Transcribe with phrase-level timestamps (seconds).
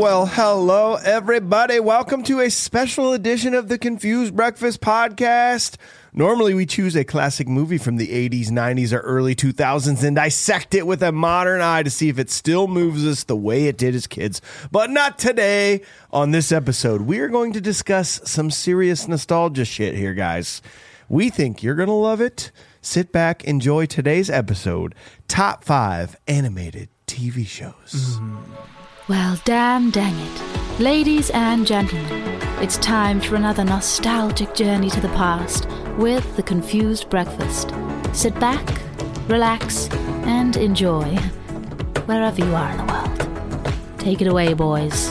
[0.00, 1.78] Well, hello, everybody.
[1.78, 5.76] Welcome to a special edition of the Confused Breakfast Podcast.
[6.14, 10.74] Normally, we choose a classic movie from the 80s, 90s, or early 2000s and dissect
[10.74, 13.76] it with a modern eye to see if it still moves us the way it
[13.76, 14.40] did as kids.
[14.72, 15.82] But not today.
[16.14, 20.62] On this episode, we are going to discuss some serious nostalgia shit here, guys.
[21.10, 22.52] We think you're going to love it.
[22.80, 24.94] Sit back, enjoy today's episode
[25.28, 28.16] Top 5 Animated TV Shows.
[28.18, 28.79] Mm-hmm.
[29.10, 30.78] Well, damn dang it.
[30.78, 32.22] Ladies and gentlemen,
[32.62, 37.74] it's time for another nostalgic journey to the past with the Confused Breakfast.
[38.12, 38.80] Sit back,
[39.26, 39.90] relax,
[40.28, 41.16] and enjoy
[42.06, 43.98] wherever you are in the world.
[43.98, 45.10] Take it away, boys.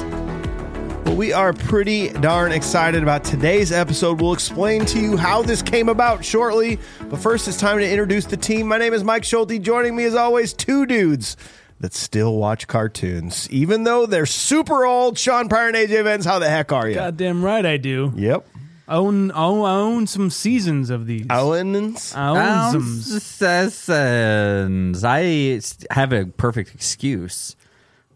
[1.04, 4.22] Well, we are pretty darn excited about today's episode.
[4.22, 6.80] We'll explain to you how this came about shortly.
[7.10, 8.66] But first, it's time to introduce the team.
[8.66, 9.62] My name is Mike Schulte.
[9.62, 11.36] Joining me, as always, two dudes
[11.80, 15.18] that still watch cartoons, even though they're super old.
[15.18, 16.96] Sean Prior and AJ Vens, how the heck are you?
[16.96, 18.14] Goddamn right I do.
[18.16, 18.48] Yep.
[18.88, 21.28] I own, I own, I own some seasons of these.
[21.30, 22.16] Owens.
[22.16, 22.82] Uh, I own some.
[22.82, 23.34] Ounces.
[25.04, 27.56] I have a perfect excuse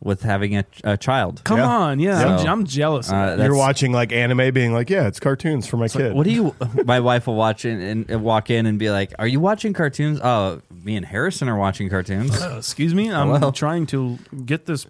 [0.04, 1.42] with having a, a child.
[1.44, 1.68] Come Yeah.
[1.68, 3.10] on, yeah, I'm, So, I'm jealous.
[3.10, 6.14] of Uh, You're watching like anime, being like, yeah, it's cartoons for my kid.
[6.14, 6.56] What do you?
[6.86, 9.74] My wife will watch it and, and walk in and be like, "Are you watching
[9.74, 12.42] cartoons?" Oh, me and Harrison are watching cartoons.
[12.42, 13.52] Uh, excuse me, I'm Hello?
[13.52, 14.86] trying to get this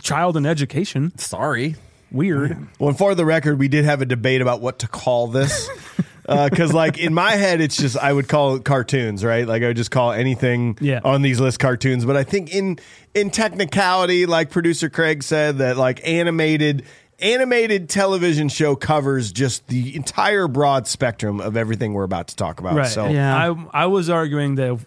[0.00, 1.16] child in education.
[1.18, 1.76] Sorry.
[2.10, 2.68] Weird.
[2.78, 5.68] Well, and for the record, we did have a debate about what to call this.
[6.28, 9.46] Uh, because, like, in my head, it's just, I would call it cartoons, right?
[9.46, 11.00] Like, I would just call anything Yeah.
[11.04, 12.04] on these lists cartoons.
[12.04, 12.78] But I think in
[13.14, 16.84] in technicality, like producer Craig said, that like animated
[17.20, 22.58] animated television show covers just the entire broad spectrum of everything we're about to talk
[22.60, 22.74] about.
[22.74, 22.88] Right.
[22.88, 23.36] So, Yeah.
[23.72, 24.78] I I was arguing that.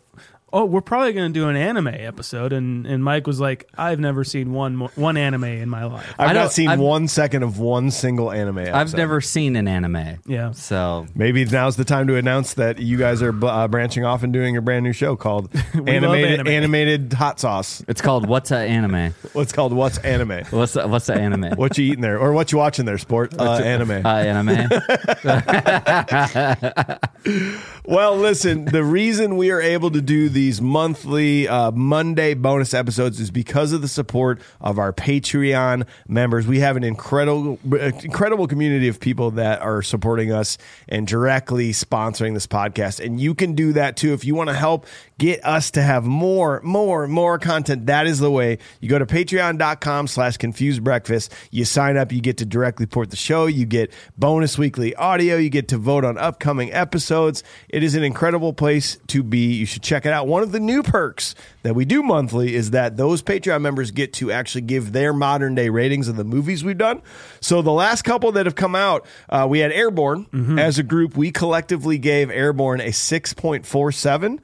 [0.57, 3.99] Oh, we're probably going to do an anime episode, and, and Mike was like, "I've
[3.99, 6.81] never seen one mo- one anime in my life." I've I not don't- seen I've-
[6.81, 8.59] one second of one single anime.
[8.59, 8.73] Episode.
[8.77, 10.19] I've never seen an anime.
[10.25, 10.51] Yeah.
[10.51, 14.31] So Maybe now's the time to announce that you guys are uh, branching off and
[14.31, 16.47] doing a brand new show called animated anime.
[16.47, 17.83] animated hot sauce.
[17.89, 19.13] it's called what's a anime?
[19.33, 20.45] What's called what's anime?
[20.51, 21.51] What's the, what's the anime?
[21.57, 22.97] What you eating there, or what you watching there?
[22.97, 24.05] Sport uh, anime.
[24.05, 24.69] Uh, anime.
[27.85, 28.65] well, listen.
[28.65, 33.71] The reason we are able to do these monthly uh, Monday bonus episodes is because
[33.71, 36.45] of the support of our Patreon members.
[36.45, 42.35] We have an incredible, incredible community of people that are supporting us and directly sponsoring
[42.35, 43.03] this podcast.
[43.03, 44.85] And you can do that too if you want to help
[45.17, 47.87] get us to have more, more, more content.
[47.87, 48.59] That is the way.
[48.81, 51.33] You go to patreon.com slash confused breakfast.
[51.49, 55.37] You sign up, you get to directly port the show, you get bonus weekly audio,
[55.37, 57.43] you get to vote on upcoming episodes.
[57.67, 59.55] It is an incredible place to be.
[59.55, 60.24] You should check it out.
[60.25, 64.13] One of the new perks that we do monthly is that those Patreon members get
[64.13, 67.01] to actually give their modern day ratings of the movies we've done.
[67.39, 70.25] So the last couple that have come out, uh, we had Airborne
[70.59, 71.15] as a group.
[71.15, 74.39] We collectively gave Airborne a 6.47.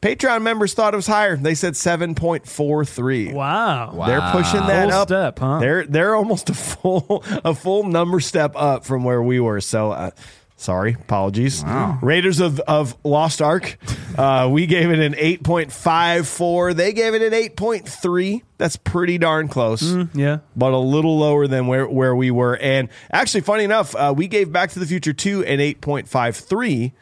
[0.00, 1.36] Patreon members thought it was higher.
[1.36, 3.32] They said 7.43.
[3.34, 4.04] Wow.
[4.06, 5.08] They're pushing that Full up.
[5.08, 5.58] step, huh?
[5.58, 9.60] They're they're almost a full a full number step up from where we were.
[9.60, 10.10] So uh,
[10.58, 11.64] sorry, apologies.
[12.02, 13.78] Raiders of of Lost Ark.
[14.18, 16.74] Uh, we gave it an 8.54.
[16.74, 18.42] They gave it an 8.3.
[18.58, 19.94] That's pretty darn close.
[20.12, 20.38] Yeah.
[20.56, 22.56] But a little lower than where, where we were.
[22.56, 26.92] And actually, funny enough, uh, we gave Back to the Future 2 an 8.53.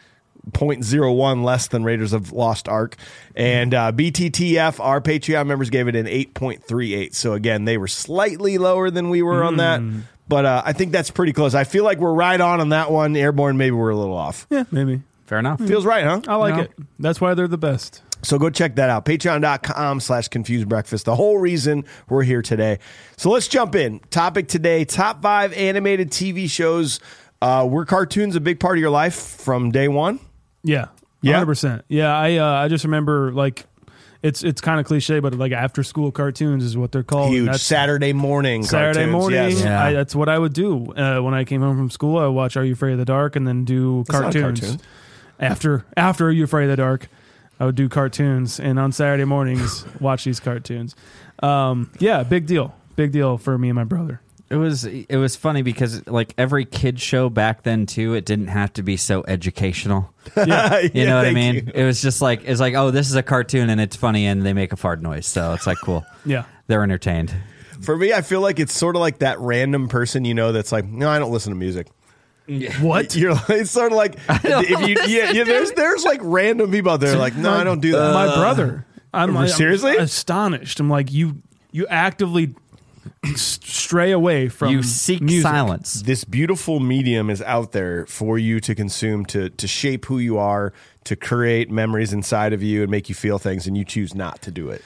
[0.53, 2.97] 0.01 less than Raiders of Lost Ark.
[3.35, 7.15] And uh, BTTF, our Patreon members gave it an 8.38.
[7.15, 9.81] So again, they were slightly lower than we were on that.
[10.29, 11.55] But uh, I think that's pretty close.
[11.55, 13.15] I feel like we're right on on that one.
[13.17, 14.47] Airborne, maybe we're a little off.
[14.51, 15.03] Yeah, maybe.
[15.27, 15.59] Fair enough.
[15.61, 16.21] Feels right, huh?
[16.29, 16.61] I like No.
[16.63, 16.73] it.
[16.99, 18.03] That's why they're the best.
[18.23, 19.05] So go check that out.
[19.05, 21.05] Patreon.com slash confused breakfast.
[21.05, 22.79] The whole reason we're here today.
[23.17, 24.01] So let's jump in.
[24.11, 26.99] Topic today top five animated TV shows.
[27.43, 30.19] Uh, were cartoons a big part of your life from day one?
[30.65, 30.87] Yeah.
[31.21, 31.45] Yeah?
[31.45, 31.83] 100%.
[31.89, 33.67] Yeah, I uh, I just remember like
[34.27, 37.31] it's it's kind of cliche, but like after school cartoons is what they're called.
[37.31, 38.63] Huge that's- Saturday morning.
[38.65, 39.51] Saturday cartoons, morning.
[39.51, 39.63] yes.
[39.63, 39.83] Yeah.
[39.85, 42.19] I, that's what I would do uh, when I came home from school.
[42.19, 44.41] I would watch Are You Afraid of the Dark and then do That's not a
[44.41, 44.61] cartoons.
[44.61, 44.81] cartoon.
[45.39, 47.09] After after Are You Afraid of the Dark,
[47.61, 50.95] I would do cartoons, and on Saturday mornings watch these cartoons.
[51.43, 54.21] Um, yeah, big deal, big deal for me and my brother.
[54.49, 58.47] It was it was funny because like every kid show back then too, it didn't
[58.49, 60.13] have to be so educational.
[60.37, 61.55] Yeah, You Yeah, know what I mean?
[61.57, 61.73] you.
[61.75, 64.47] It was just like it's like oh, this is a cartoon and it's funny and
[64.47, 66.05] they make a fart noise, so it's like cool.
[66.25, 66.45] yeah.
[66.69, 67.35] They're entertained.
[67.81, 70.73] For me, I feel like it's sort of like that random person you know that's
[70.73, 71.89] like, no, I don't listen to music.
[72.81, 73.17] What?
[73.17, 76.93] You're like, it's sort of like if you yeah, yeah there's there's like random people
[76.93, 78.15] out there like no I don't do that.
[78.15, 78.87] my brother.
[79.13, 79.93] I'm like, seriously?
[79.93, 80.79] I'm astonished.
[80.79, 81.43] I'm like you.
[81.73, 82.55] You actively s-
[83.35, 85.43] stray away from you seek music.
[85.43, 86.03] silence.
[86.03, 90.39] this beautiful medium is out there for you to consume to to shape who you
[90.39, 90.73] are,
[91.05, 94.43] to create memories inside of you and make you feel things and you choose not
[94.43, 94.83] to do it.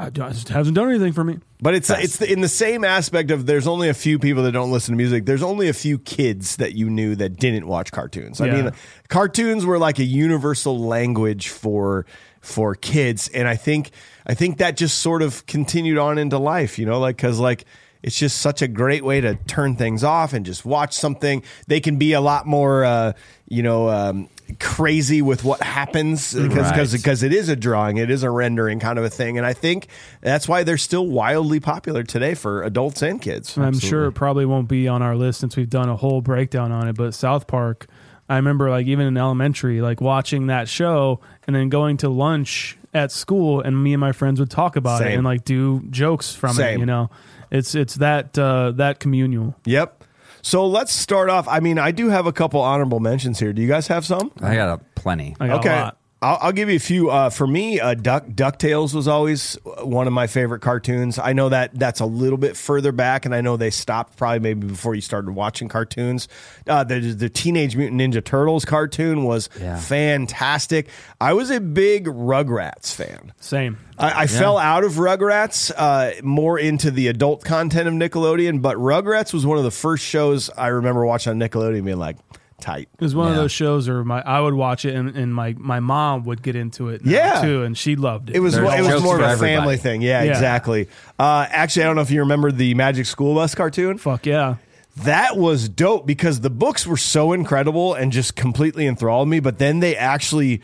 [0.00, 1.40] I, it just hasn't done anything for me.
[1.60, 4.52] But it's it's the, in the same aspect of there's only a few people that
[4.52, 5.26] don't listen to music.
[5.26, 8.40] There's only a few kids that you knew that didn't watch cartoons.
[8.40, 8.70] I mean,
[9.08, 12.06] cartoons were like a universal language for
[12.40, 13.90] for kids, and I think
[14.26, 16.78] I think that just sort of continued on into life.
[16.78, 17.64] You know, like because like
[18.02, 21.42] it's just such a great way to turn things off and just watch something.
[21.66, 23.12] They can be a lot more, uh,
[23.48, 23.88] you know.
[23.88, 24.28] Um,
[24.58, 27.00] crazy with what happens because because Right.
[27.00, 29.52] because it is a drawing, it is a rendering kind of a thing, and I
[29.52, 29.86] think
[30.22, 33.56] that's why they're still wildly popular today for adults and kids.
[33.56, 36.72] I'm sure it probably won't be on our list since we've done a whole breakdown
[36.72, 36.96] on it.
[36.96, 37.86] But South Park,
[38.28, 41.20] I remember like even in elementary, like watching that show
[41.50, 45.02] and then going to lunch at school, and me and my friends would talk about
[45.02, 46.78] it and like do jokes from it.
[46.78, 47.10] You know,
[47.50, 49.56] it's it's that uh, that communal.
[49.64, 50.04] Yep.
[50.42, 51.48] So let's start off.
[51.48, 53.52] I mean, I do have a couple honorable mentions here.
[53.52, 54.30] Do you guys have some?
[54.40, 55.36] I got a plenty.
[55.40, 55.90] I got a okay.
[56.22, 56.28] Lot.
[56.40, 57.10] I'll, I'll give you a few.
[57.10, 61.18] Uh, for me, uh, Duck Ducktales was always one of my favorite cartoons.
[61.18, 64.40] I know that that's a little bit further back, and I know they stopped probably
[64.40, 66.28] maybe before you started watching cartoons.
[66.66, 69.78] Uh, the, the Teenage Mutant Ninja Turtles cartoon was Yeah.
[69.78, 70.88] fantastic.
[71.20, 73.32] I was a big Rugrats fan.
[73.40, 73.78] Same.
[73.98, 78.78] I, I fell out of Rugrats, uh, more into the adult content of Nickelodeon, but
[78.78, 82.16] Rugrats was one of the first shows I remember watching on Nickelodeon being like,
[82.60, 82.88] tight.
[82.98, 85.54] It was one of those shows where my I would watch it and, and my
[85.58, 87.40] my mom would get into it Yeah.
[87.42, 88.36] too and she loved it.
[88.36, 89.56] It was There's it was more of a everybody.
[89.56, 90.02] family thing.
[90.02, 90.30] Yeah, Yeah.
[90.30, 90.88] exactly.
[91.18, 93.98] Uh, actually, I don't know if you remember the Magic School Bus cartoon.
[93.98, 94.56] fuck yeah.
[95.04, 99.40] That was dope because the books were so incredible and just completely enthralled me.
[99.40, 100.60] But then they actually,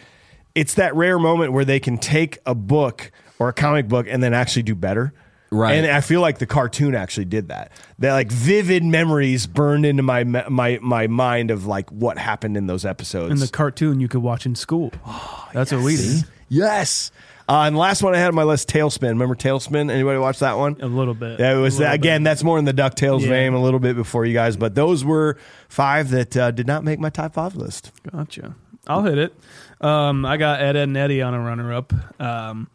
[0.54, 4.22] it's that rare moment where they can take a book or a comic book and
[4.22, 5.14] then actually do better.
[5.50, 5.74] Right.
[5.76, 7.70] And I feel like the cartoon actually did that.
[8.00, 12.66] That like vivid memories burned into my my my mind of like what happened in
[12.66, 13.30] those episodes.
[13.30, 14.92] And the cartoon you could watch in school.
[15.52, 16.24] That's what we did.
[16.48, 17.10] yes.
[17.48, 19.02] Uh, and the last one I had on my list, TaleSpin.
[19.10, 19.88] Remember TaleSpin?
[19.88, 20.78] Anybody watch that one?
[20.80, 21.38] A little bit.
[21.38, 22.22] Yeah, it was A again.
[22.22, 22.30] bit.
[22.30, 23.28] That's more in the Ducktales Yeah.
[23.28, 25.38] vein, a little bit before you guys, but those were
[25.68, 27.92] five that uh, did not make my top five list.
[28.10, 28.56] Gotcha.
[28.88, 29.32] I'll hit it.
[29.80, 31.92] Um, I got Ed, Ed, and Eddy on a runner up.
[32.20, 32.68] Um,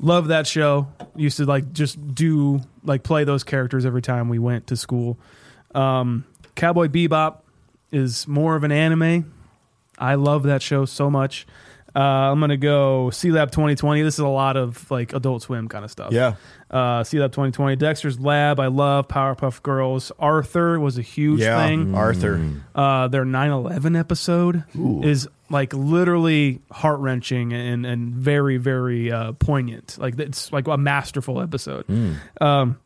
[0.00, 0.88] love that show.
[1.14, 5.18] Used to like just do like play those characters every time we went to school.
[5.74, 7.38] Um, Cowboy Bebop
[7.92, 9.32] is more of an anime.
[9.98, 11.46] I love that show so much.
[11.96, 14.02] Uh, I'm gonna go Sealab 2020.
[14.02, 16.12] This is a lot of like Adult Swim kind of stuff.
[16.12, 16.34] Yeah.
[16.70, 17.76] Uh, Sealab 2020.
[17.76, 18.60] Dexter's Lab.
[18.60, 20.12] I love Powerpuff Girls.
[20.18, 22.40] Arthur was a huge Yeah, thing Arthur.
[22.74, 24.64] uh, their 9-11 episode
[25.04, 31.40] is like literally heart-wrenching and, and very very uh, poignant like it's like a masterful
[31.40, 31.84] episode
[32.40, 32.76] um,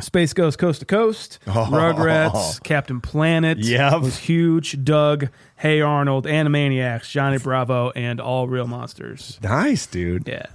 [0.00, 4.00] space ghost coast to coast rugrats captain planet Yep.
[4.02, 10.26] was huge doug hey arnold animaniacs johnny bravo and all real monsters Nice, dude.
[10.28, 10.46] yeah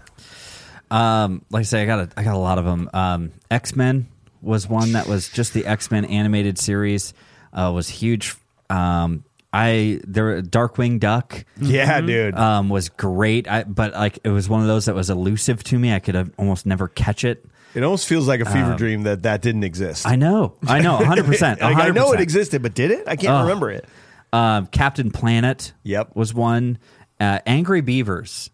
[0.91, 2.89] Um, like I say, I got a, I got a lot of them.
[2.93, 4.07] Um, X Men
[4.41, 7.13] was one that was just the X Men animated series.
[7.51, 8.35] Uh, was huge.
[8.69, 11.43] Um, I there Darkwing Duck.
[11.59, 12.35] Yeah, dude.
[12.37, 13.47] Um, was great.
[13.47, 15.91] I, but like it was one of those that was elusive to me.
[15.93, 17.43] I could have almost never catch it.
[17.75, 20.07] It almost feels like a fever dream that that didn't exist.
[20.07, 20.55] I know.
[20.67, 20.95] I know.
[21.05, 21.61] hundred percent.
[21.61, 23.07] Like, I know it existed, but did it?
[23.07, 23.85] I can't remember it.
[24.33, 25.73] Um, Captain Planet.
[25.83, 26.15] Yep.
[26.15, 26.77] Was one.
[27.19, 28.49] Uh, Angry Beavers.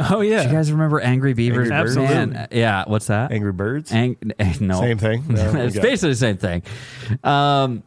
[0.00, 1.70] oh yeah Do you guys remember Angry Beavers?
[1.70, 1.96] Angry Birds?
[1.96, 2.34] Absolutely.
[2.34, 2.84] Man, yeah.
[2.86, 3.30] What's that?
[3.32, 3.92] Angry Birds.
[3.92, 4.16] Ang-
[4.60, 4.80] no.
[4.80, 5.24] Same thing.
[5.28, 5.82] No, it's okay.
[5.86, 6.62] basically the same thing.
[7.24, 7.82] Um,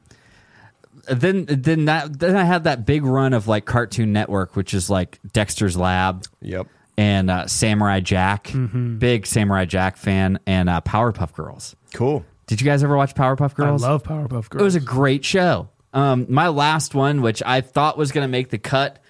[1.07, 4.89] then then that then I had that big run of like Cartoon Network, which is
[4.89, 6.67] like Dexter's Lab Yep.
[6.97, 8.45] And uh, Samurai Jack.
[8.45, 8.97] Mm-hmm.
[8.97, 11.75] Big Samurai Jack fan and uh, Powerpuff Girls.
[11.93, 12.25] Cool.
[12.47, 13.83] Did you guys ever watch Powerpuff Girls?
[13.83, 15.69] i love powerpuff girls It was a great show.
[15.93, 19.01] Um, my last one, which I thought was going to make the cut,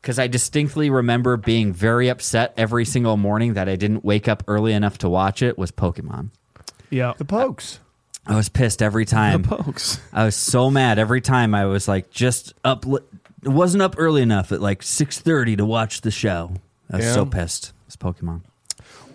[0.00, 4.42] because I distinctly remember being very upset every single morning that I didn't wake up
[4.48, 5.56] early enough to watch it.
[5.56, 6.30] Was Pokemon.
[6.90, 7.14] Yeah.
[7.16, 7.78] The Pokes.
[8.26, 9.42] I was pissed every time.
[9.42, 10.00] The pokes.
[10.12, 12.86] I was so mad every time I was like just up.
[12.86, 13.00] li-
[13.44, 16.54] wasn't up early enough at like six thirty to watch the show.
[16.92, 17.14] I was Yeah.
[17.14, 17.72] so pissed.
[17.86, 18.42] It's Pokemon.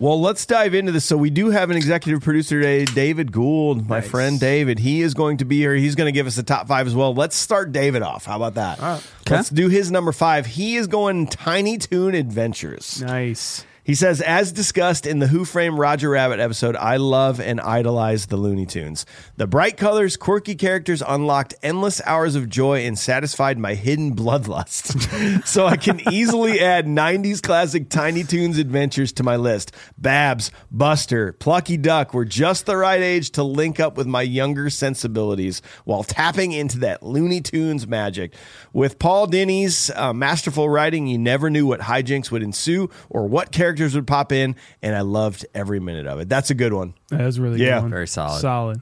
[0.00, 1.04] Well, let's dive into this.
[1.04, 4.78] So we do have an executive producer today, David Gould, my friend David.
[4.78, 5.74] He is going to be here.
[5.74, 7.12] He's going to give us a top five as well.
[7.14, 8.24] Let's start David off.
[8.24, 9.02] How about that?
[9.28, 10.46] Let's do his number five.
[10.46, 13.02] He is going Tiny Toon Adventures.
[13.02, 13.64] Nice.
[13.88, 18.26] He says, as discussed in the Who Framed Roger Rabbit episode, I love and idolize
[18.26, 19.06] the Looney Tunes.
[19.38, 25.42] The bright colors, quirky characters unlocked endless hours of joy and satisfied my hidden bloodlust.
[25.46, 29.72] so I can easily add 90s classic Tiny Toons adventures to my list.
[29.96, 34.68] Babs, Buster, Plucky Duck were just the right age to link up with my younger
[34.68, 38.34] sensibilities while tapping into that Looney Tunes magic.
[38.74, 43.50] With Paul Dini's uh, masterful writing, you never knew what hijinks would ensue or what
[43.50, 46.28] characters would pop in, and I loved every minute of it.
[46.28, 46.94] That's a good one.
[47.08, 47.76] That was a really Yeah.
[47.76, 47.82] good.
[47.82, 47.90] one.
[47.90, 48.40] Very solid.
[48.40, 48.80] Solid.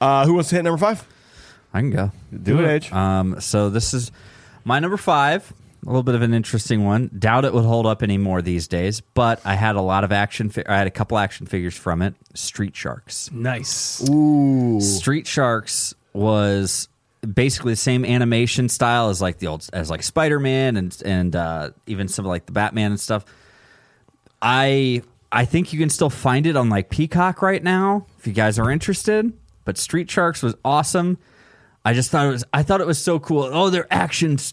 [0.00, 1.04] Uh, who wants to hit number five?
[1.74, 2.12] I can go.
[2.42, 2.92] Do it, Age.
[2.92, 4.10] Um, so this is
[4.64, 5.52] my number five.
[5.84, 7.10] A little bit of an interesting one.
[7.18, 10.48] Doubt it would hold up anymore these days, but I had a lot of action.
[10.50, 12.14] Fi- I had a couple action figures from it.
[12.34, 13.30] Street Sharks.
[13.32, 14.06] Nice.
[14.08, 14.80] Ooh.
[14.80, 16.88] Street Sharks was
[17.28, 21.34] basically the same animation style as like the old as like Spider Man and and
[21.34, 23.24] uh, even some of like the Batman and stuff.
[24.42, 28.32] I I think you can still find it on like Peacock right now if you
[28.32, 29.32] guys are interested.
[29.64, 31.16] But Street Sharks was awesome.
[31.84, 33.44] I just thought it was I thought it was so cool.
[33.44, 34.52] Oh, they're actions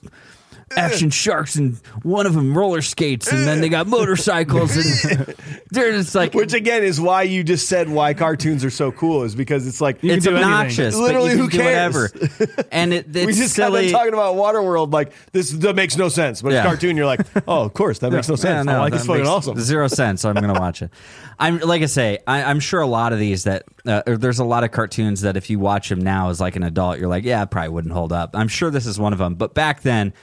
[0.77, 5.35] action sharks and one of them roller skates and then they got motorcycles and
[5.71, 9.23] they're just like Which again is why you just said why cartoons are so cool
[9.23, 10.95] is because it's like it's do obnoxious.
[10.95, 12.13] but Literally, who cares?
[12.13, 12.65] Whatever.
[12.71, 13.89] And it, it's we just silly.
[13.91, 14.93] got talking about Waterworld.
[14.93, 16.59] Like this that makes no sense, but Yeah.
[16.59, 16.97] it's cartoon.
[16.97, 18.65] You're like, oh, of course that makes no sense.
[18.65, 19.59] Yeah, no, I like that it's fucking awesome.
[19.59, 20.21] Zero sense.
[20.21, 20.91] So I'm going to watch it.
[21.39, 24.43] I'm like I say, I, I'm sure a lot of these that uh, there's a
[24.43, 27.23] lot of cartoons that if you watch them now as like an adult, you're like,
[27.23, 28.31] yeah, it probably wouldn't hold up.
[28.35, 29.35] I'm sure this is one of them.
[29.35, 30.13] But back then,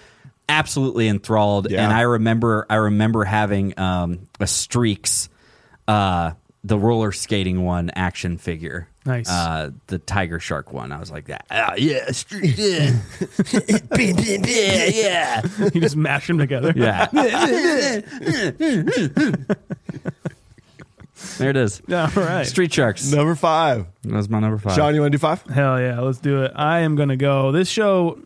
[0.48, 1.70] absolutely enthralled.
[1.70, 1.84] Yeah.
[1.84, 5.28] And I remember, I remember having um, a Streex,
[5.88, 6.32] uh,
[6.64, 8.88] the roller skating one action figure.
[9.04, 9.28] Nice.
[9.30, 10.90] Uh, the tiger shark one.
[10.90, 11.46] I was like that.
[11.48, 12.90] Ah, yeah, Streak, yeah,
[13.96, 15.42] yeah, yeah.
[15.72, 16.72] You just mash them together.
[16.76, 17.06] Yeah.
[21.38, 21.80] there it is.
[21.90, 22.44] All right.
[22.46, 23.10] Street Sharks.
[23.10, 23.86] Number five.
[24.02, 24.74] That was my number five.
[24.74, 25.42] Sean, you want to do five?
[25.44, 26.52] Hell yeah, let's do it.
[26.54, 27.52] I am gonna go.
[27.52, 28.18] This show,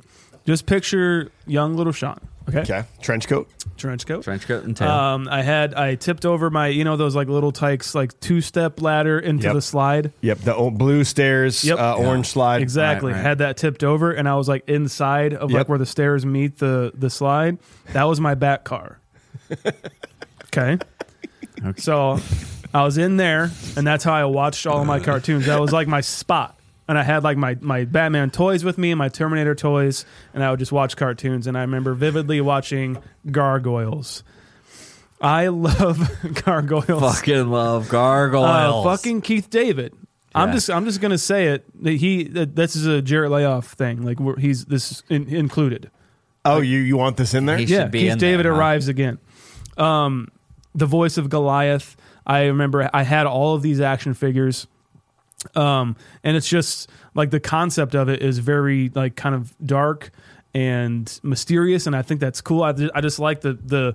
[0.46, 2.18] just picture young little Sean.
[2.48, 2.60] Okay.
[2.60, 2.84] Okay.
[3.00, 3.48] Trench coat.
[3.76, 4.24] Trench coat.
[4.24, 4.88] Trench coat and tail.
[4.90, 8.40] Um, I had I tipped over my you know those like little tykes like two
[8.40, 9.54] step ladder into Yep.
[9.54, 10.12] the slide.
[10.22, 10.38] Yep.
[10.38, 11.62] The old blue stairs.
[11.64, 11.78] Yep.
[11.78, 12.60] Uh, Orange slide.
[12.62, 13.12] Exactly.
[13.12, 13.24] right, right.
[13.26, 15.58] Had that tipped over, and I was like inside of Yep.
[15.58, 17.58] like where the stairs meet the the slide.
[17.92, 18.98] That was my back car.
[20.46, 20.78] okay.
[21.76, 22.18] So
[22.72, 25.44] I was in there, and that's how I watched all of my cartoons.
[25.44, 26.58] That was like my spot.
[26.90, 30.04] And I had like my, my Batman toys with me and my Terminator toys,
[30.34, 31.46] and I would just watch cartoons.
[31.46, 32.98] And I remember vividly watching
[33.30, 34.24] Gargoyles.
[35.20, 36.10] I love
[36.44, 37.00] Gargoyles.
[37.00, 38.84] fucking love Uh, gargoyles.
[38.84, 39.94] fucking Keith David.
[40.34, 40.54] I'm Yeah.
[40.54, 41.64] just I'm just gonna say it.
[41.84, 44.02] that He that this is a Jarrett Layoff thing.
[44.02, 45.90] Like we're, he's this is in, included.
[46.44, 47.56] Oh, you you want this in there?
[47.58, 48.58] He Yeah, should be Keith in David there, huh?
[48.58, 49.18] arrives again.
[49.76, 50.28] Um,
[50.74, 51.96] the voice of Goliath.
[52.26, 54.66] I remember I had all of these action figures.
[55.54, 60.10] Um, and it's just like the concept of it is very like kind of dark
[60.54, 62.62] and mysterious, and I think that's cool.
[62.62, 63.94] I, I just like the the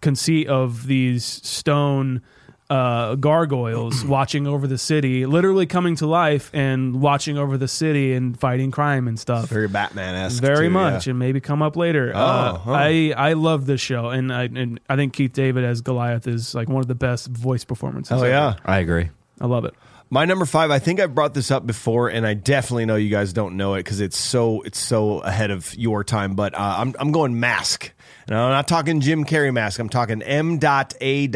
[0.00, 2.22] conceit of these stone
[2.68, 8.12] uh, gargoyles watching over the city, literally coming to life and watching over the city
[8.14, 9.48] and fighting crime and stuff.
[9.48, 10.42] Very Batman esque.
[10.42, 12.12] Very much, and maybe come up later.
[12.14, 12.72] Oh, uh, huh.
[12.72, 16.54] I I love this show, and I and I think Keith David as Goliath is
[16.54, 18.22] like one of the best voice performances.
[18.22, 18.54] Oh yeah.
[18.64, 19.10] I agree.
[19.40, 19.74] I love it.
[20.08, 23.10] My number five, I think I've brought this up before, and I definitely know you
[23.10, 26.34] guys don't know it because it's so it's so ahead of your time.
[26.34, 27.92] But uh, I'm I'm going mask.
[28.28, 29.78] And I'm not talking Jim Carrey mask.
[29.78, 31.34] I'm talking M.A.S.K,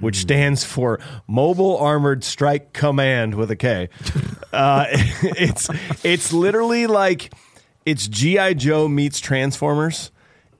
[0.00, 3.88] which stands for Mobile Armored Strike Command with a K.
[4.52, 5.68] Uh, it's
[6.02, 7.34] it's literally like
[7.84, 10.12] it's GI Joe meets Transformers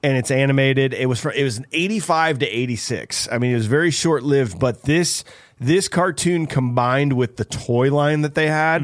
[0.03, 0.93] and it's animated.
[0.93, 3.27] It was for it was an 85 to 86.
[3.31, 5.23] I mean, it was very short lived, but this
[5.59, 8.83] this cartoon combined with the toy line that they had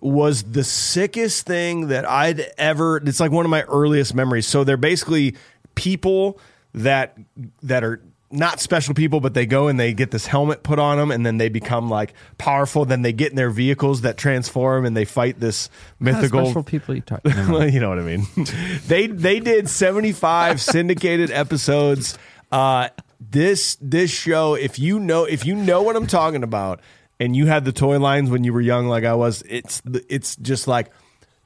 [0.00, 4.46] was the sickest thing that I'd ever it's like one of my earliest memories.
[4.46, 5.36] So they're basically
[5.74, 6.38] people
[6.74, 7.16] that
[7.62, 8.00] that are
[8.30, 11.24] not special people, but they go and they get this helmet put on them, and
[11.24, 12.84] then they become like powerful.
[12.84, 16.46] Then they get in their vehicles that transform, and they fight this mythical.
[16.46, 17.20] special people you talk.
[17.24, 18.26] well, you know what I mean.
[18.86, 22.18] they they did 75 syndicated episodes.
[22.50, 22.88] Uh,
[23.20, 26.80] this this show, if you know if you know what I'm talking about,
[27.18, 30.36] and you had the toy lines when you were young, like I was, it's it's
[30.36, 30.90] just like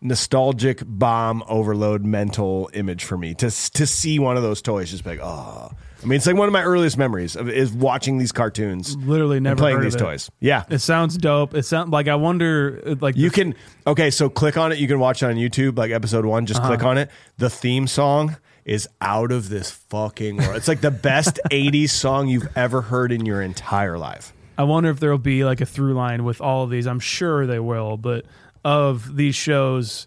[0.03, 5.05] nostalgic bomb overload mental image for me to to see one of those toys just
[5.05, 5.71] be like oh
[6.03, 9.41] I mean it's like one of my earliest memories of, is watching these cartoons Literally
[9.41, 11.55] never playing these toys yeah It sounds dope.
[11.55, 13.55] It sounds like I wonder, uh, like you the- can
[13.87, 14.79] okay, so click on it.
[14.79, 16.47] You can watch it on YouTube, like episode one.
[16.47, 17.11] Just click on it.
[17.37, 20.57] The theme song is out of this fucking world.
[20.57, 24.33] It's like the best '80s song you've ever heard in your entire life.
[24.59, 26.87] I wonder if there'll be like a through line with all of these.
[26.87, 28.27] I'm sure they will, but
[28.65, 30.07] of these shows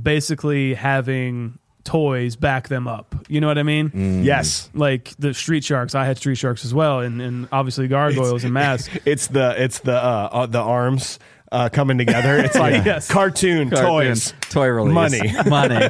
[0.00, 3.14] basically having toys back them up.
[3.28, 4.22] You know what I mean?
[4.22, 8.44] Yes, Like the Street Sharks, I had Street Sharks as well, and, and obviously gargoyles
[8.44, 8.96] and masks.
[9.04, 11.18] it's the it's the uh, uh, the arms
[11.52, 12.36] uh, coming together.
[12.38, 13.10] It's like Yes.
[13.10, 14.34] cartoon, toys.
[14.50, 15.32] toy release, Money.
[15.48, 15.88] money.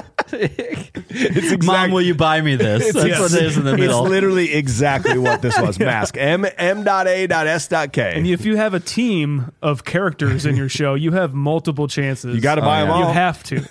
[0.32, 2.92] It's exact- Mom, will you buy me this?
[2.92, 3.20] That's yes.
[3.20, 4.02] what it is in the middle.
[4.04, 5.78] It's literally exactly what this was.
[5.78, 6.16] Mask.
[6.16, 8.12] M M dot A dot S dot K.
[8.14, 12.34] And if you have a team of characters in your show, you have multiple chances.
[12.34, 13.00] You got to buy Oh, them all.
[13.00, 13.64] You have to.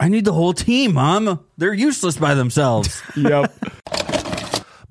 [0.00, 1.38] I need the whole team, Mom.
[1.58, 3.00] They're useless by themselves.
[3.16, 3.52] Yep.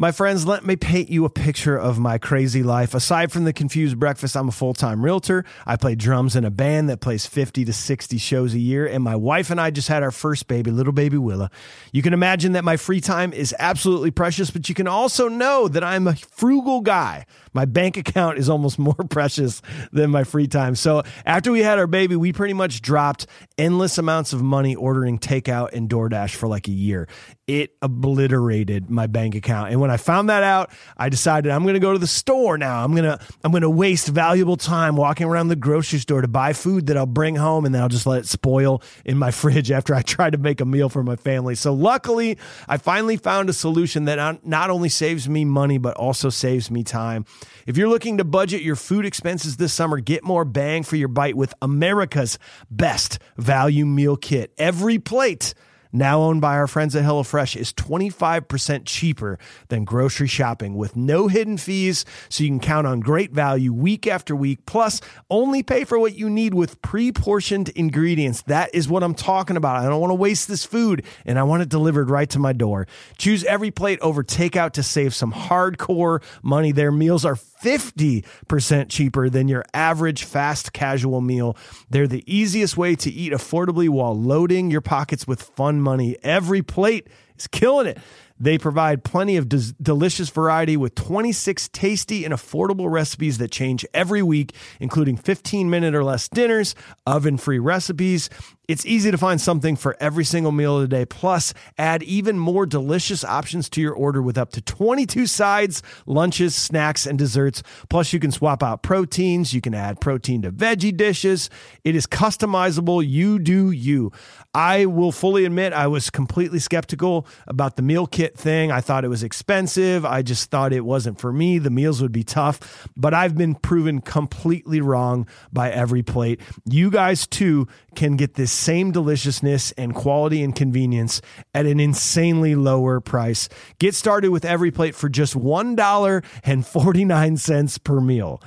[0.01, 2.93] My friends, let me paint you a picture of my crazy life.
[2.93, 5.43] Aside from the confused breakfast, I'm a full time realtor.
[5.65, 9.03] I play drums in a band that plays 50 to 60 shows a year, and
[9.03, 11.51] my wife and I just had our first baby, little baby Willa.
[11.91, 15.67] You can imagine that my free time is absolutely precious, but you can also know
[15.67, 17.25] that I'm a frugal guy.
[17.51, 20.75] My bank account is almost more precious than my free time.
[20.75, 23.27] So after we had our baby, we pretty much dropped
[23.57, 27.09] endless amounts of money ordering takeout and DoorDash for like a year.
[27.49, 29.71] It obliterated my bank account.
[29.71, 32.59] And when I found that out, I decided I'm going to go to the store
[32.59, 32.83] now.
[32.83, 36.27] I'm going to I'm going to waste valuable time walking around the grocery store to
[36.27, 39.31] buy food that I'll bring home and then I'll just let it spoil in my
[39.39, 41.55] fridge after I try to make a meal for my family.
[41.55, 42.37] So luckily,
[42.67, 46.69] I finally found a solution that not- not only saves me money but also saves
[46.69, 47.25] me time.
[47.65, 51.07] If you're looking to budget your food expenses this summer, get more bang for your
[51.07, 52.37] bite with America's
[52.69, 54.55] best value meal kit.
[54.57, 55.55] EveryPlate
[55.91, 61.27] now owned by our friends at HelloFresh, is 25% cheaper than grocery shopping with no
[61.27, 64.65] hidden fees, so you can count on great value week after week.
[64.65, 68.41] Plus, only pay for what you need with pre portioned ingredients.
[68.43, 69.77] That is what I'm talking about.
[69.77, 72.53] I don't want to waste this food, and I want it delivered right to my
[72.53, 72.87] door.
[73.17, 76.71] Choose EveryPlate over takeout to save some hardcore money.
[76.71, 81.57] Their meals are 50% cheaper than your average fast casual meal.
[81.89, 86.17] They're the easiest way to eat affordably while loading your pockets with fun money.
[86.23, 87.97] EveryPlate is killing it.
[88.39, 93.85] They provide plenty of des- delicious variety with 26 tasty and affordable recipes that change
[93.93, 96.75] every week, including 15 minute or less dinners,
[97.05, 98.29] oven free recipes.
[98.69, 101.03] It's easy to find something for every single meal of the day.
[101.03, 106.55] Plus, add even more delicious options to your order with up to 22 sides, lunches,
[106.55, 107.63] snacks, and desserts.
[107.89, 109.55] Plus, you can swap out proteins.
[109.55, 111.49] You can add protein to veggie dishes.
[111.83, 113.03] It is customizable.
[113.03, 114.11] You do you.
[114.53, 118.71] I will fully admit I was completely skeptical about the meal kit thing.
[118.71, 120.05] I thought it was expensive.
[120.05, 121.59] I just thought it wasn't for me.
[121.59, 126.39] The meals would be tough, but I've been proven completely wrong by EveryPlate.
[126.65, 131.21] You guys too can get this same deliciousness and quality and convenience
[131.53, 133.47] at an insanely lower price.
[133.79, 138.41] Get started with EveryPlate for just $1.49 per meal.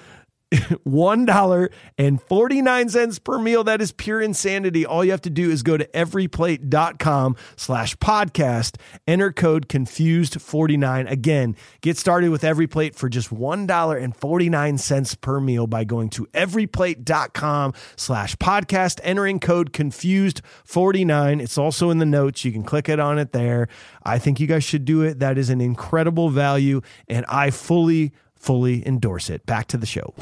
[0.53, 3.65] $1.49 per meal.
[3.65, 4.85] That is pure insanity.
[4.85, 11.11] All you have to do is go to everyplate.com slash podcast, enter code confused49.
[11.11, 18.37] Again, get started with EveryPlate for just $1.49 per meal by going to everyplate.com slash
[18.37, 21.43] podcast, entering code confused49.
[21.43, 22.45] It's also in the notes.
[22.45, 23.67] You can click it on it there.
[24.03, 25.19] I think you guys should do it.
[25.21, 29.47] That is an incredible value, and I fully fully endorse it.
[29.47, 30.13] Back to the show.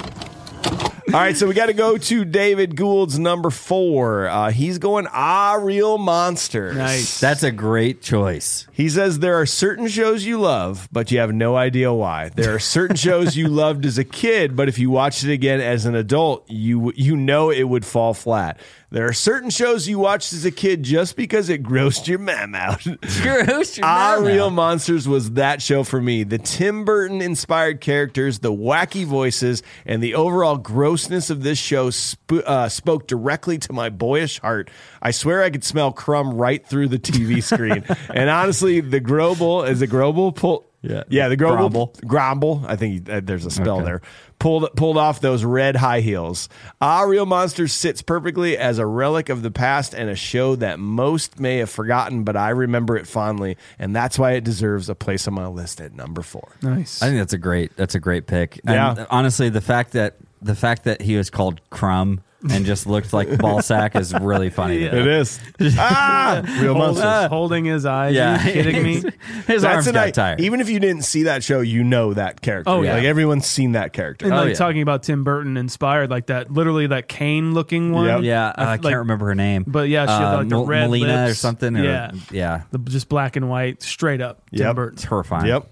[1.13, 4.29] All right, so we got to go to David Gould's number four.
[4.29, 6.77] Uh, he's going ah real monsters.
[6.77, 7.19] Nice.
[7.19, 8.69] That's a great choice.
[8.73, 12.29] He says there are certain shows you love, but you have no idea why.
[12.29, 15.61] There are certain shows you loved as a kid, but if you watched it again
[15.61, 18.61] as an adult, you you know it would fall flat.
[18.93, 22.55] There are certain shows you watched as a kid just because it grossed your mom
[22.57, 22.85] out.
[23.83, 26.25] Ah, Real Monsters was that show for me.
[26.25, 31.91] The Tim Burton inspired characters, the wacky voices, and the overall grossness of this show
[31.95, 34.71] sp- uh, spoke directly to my boyish heart.
[35.01, 37.85] I swear I could smell Krumm right through the TV screen.
[38.13, 40.67] and honestly, the Gromble is a Gromble pull.
[40.83, 41.05] Yeah.
[41.09, 41.95] Yeah, the girl Grumble.
[42.07, 42.65] Grumble.
[42.67, 43.85] I think he, uh, there's a spell Okay.
[43.85, 44.03] there.
[44.41, 46.49] Pulled pulled off those red high heels.
[46.81, 50.81] Ah, Real Monsters sits perfectly as a relic of the past and a show that
[50.81, 54.95] most may have forgotten, but I remember it fondly, and that's why it deserves a
[54.95, 56.49] place on my list at number four.
[56.63, 57.03] Nice.
[57.03, 58.59] I think that's a great that's a great pick.
[58.65, 58.97] Yeah.
[58.97, 63.13] And honestly, the fact that the fact that he was called Krumm and just looked
[63.13, 64.79] like ball sack is really funny.
[64.81, 64.99] to me.
[65.01, 65.39] It is.
[65.79, 67.05] ah, Real Monsters.
[67.05, 68.15] Holding, holding his eyes.
[68.15, 68.95] Yeah, Are you kidding me?
[69.47, 70.41] His That's arms an got tired.
[70.41, 72.71] Even if you didn't see that show, you know that character.
[72.71, 72.95] Oh, yeah.
[72.95, 74.27] Like everyone's seen that character.
[74.27, 74.55] And Oh, like yeah.
[74.55, 78.07] talking about Tim Burton inspired, like that, literally that cane looking one.
[78.07, 78.23] Yep.
[78.23, 80.67] yeah, I, f- can't remember her name, But yeah, she had Uh, like the Mel-
[80.67, 81.77] red Melina or something.
[81.77, 84.49] Or, Yeah, yeah, the, just black and white, straight up.
[84.51, 84.77] Tim Yep.
[84.77, 84.99] Burton.
[84.99, 85.47] terrifying.
[85.47, 85.67] Yep.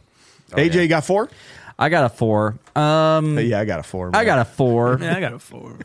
[0.53, 0.81] AJ yeah.
[0.83, 1.29] you got four?
[1.79, 2.59] I got a four.
[2.75, 4.11] Um, Yeah, I got a four.
[4.15, 4.99] I got a four.
[5.03, 5.77] Yeah, I got a four.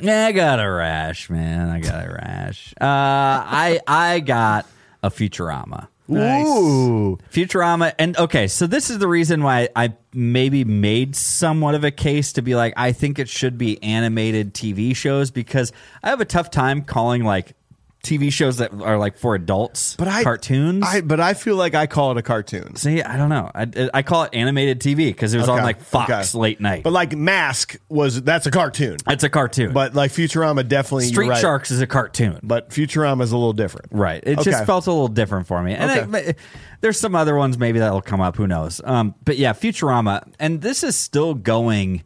[0.00, 1.68] Yeah, I got a rash, man.
[1.68, 2.72] I got a rash.
[2.80, 4.66] Uh, I I got
[5.02, 5.88] a Futurama.
[6.08, 6.46] Nice.
[6.46, 7.18] Ooh.
[7.30, 11.90] Futurama, and okay, so this is the reason why I maybe made somewhat of a
[11.90, 16.20] case to be like, I think it should be animated TV shows because I have
[16.20, 17.54] a tough time calling like
[18.02, 20.84] TV shows that are like for adults, But I cartoons.
[20.84, 22.74] I but I feel like I call it a cartoon.
[22.74, 23.48] See, I don't know.
[23.54, 26.38] I, I call it animated TV because it was on like Fox okay.
[26.40, 26.82] late night.
[26.82, 28.96] But like Mask was that's a cartoon.
[29.06, 29.72] it's a cartoon.
[29.72, 31.40] But like Futurama definitely Street right.
[31.40, 32.40] Sharks is a cartoon.
[32.42, 33.86] But Futurama is a little different.
[33.92, 34.22] Right.
[34.26, 34.50] It Okay.
[34.50, 35.74] just felt a little different for me.
[35.74, 36.28] And Okay.
[36.30, 36.38] it-
[36.80, 38.34] there's some other ones maybe that'll come up.
[38.36, 38.80] Who knows?
[38.84, 42.02] Um, but yeah, Futurama, and this is still going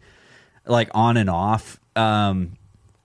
[0.66, 2.52] like on and off um,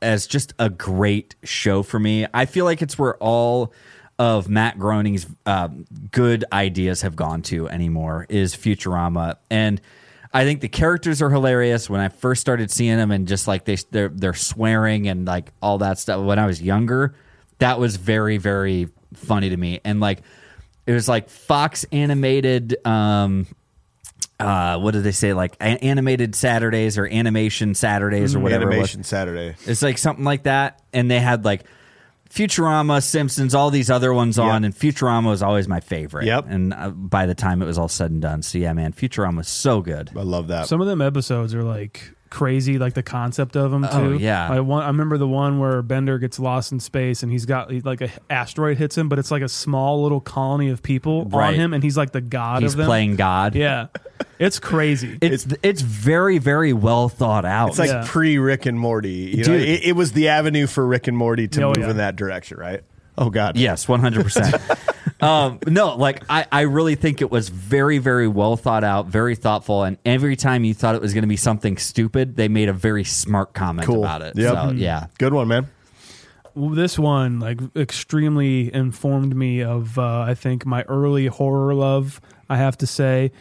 [0.02, 2.26] as just a great show for me.
[2.34, 3.74] I feel like it's where all
[4.20, 9.82] of Matt Groening's um, good ideas have gone to anymore is Futurama, and
[10.34, 11.90] I think the characters are hilarious.
[11.90, 15.52] When I first started seeing them, and just like they they're they're swearing and like
[15.62, 17.16] all that stuff when I was younger,
[17.60, 20.22] that was very very funny to me, and like
[20.86, 22.86] it was like Fox animated.
[22.86, 23.48] Um,
[24.42, 25.34] uh, what did they say?
[25.34, 28.64] Like a- animated Saturdays or animation Saturdays or whatever.
[28.64, 28.74] it was.
[28.76, 29.56] Animation Saturday.
[29.66, 30.82] It's like something like that.
[30.94, 31.64] And they had like
[32.30, 34.66] Futurama, Simpsons, all these other ones on, Yep.
[34.72, 36.26] and Futurama was always my favorite.
[36.26, 36.46] Yep.
[36.48, 39.38] And uh, by the time it was all said and done, so yeah, man, Futurama
[39.38, 40.12] was so good.
[40.16, 40.68] I love that.
[40.68, 44.14] Some of them episodes are like crazy, like the concept of them oh, too.
[44.16, 44.50] Oh, yeah.
[44.50, 47.72] I, want, I remember the one where Bender gets lost in space and he's got
[47.86, 51.54] like a asteroid hits him, but it's like a small little colony of people on
[51.54, 52.88] him, and he's like the god He's of them.
[52.88, 53.54] playing God.
[53.54, 53.88] Yeah,
[54.40, 55.20] it's crazy.
[55.22, 57.70] It's, it's very very well thought out.
[57.70, 58.04] it's like Yeah.
[58.08, 59.10] pre Rick and Morty.
[59.38, 61.90] You know, it, it was the avenue for Rick and Morty to Oh, move yeah.
[61.92, 62.82] in that direction, right?
[63.22, 63.56] Oh God.
[63.56, 64.56] Yes, one hundred percent.
[65.22, 69.36] Um, no, like I, I really think it was very, very well thought out, very
[69.36, 72.70] thoughtful, and every time you thought it was going to be something stupid, they made
[72.70, 74.04] a very smart comment Cool.
[74.04, 74.36] about it.
[74.36, 74.52] Yep.
[74.56, 75.68] So yeah, Good one, man.
[76.56, 82.20] this one like extremely informed me of uh, I think my early horror love.
[82.50, 83.32] I have to say,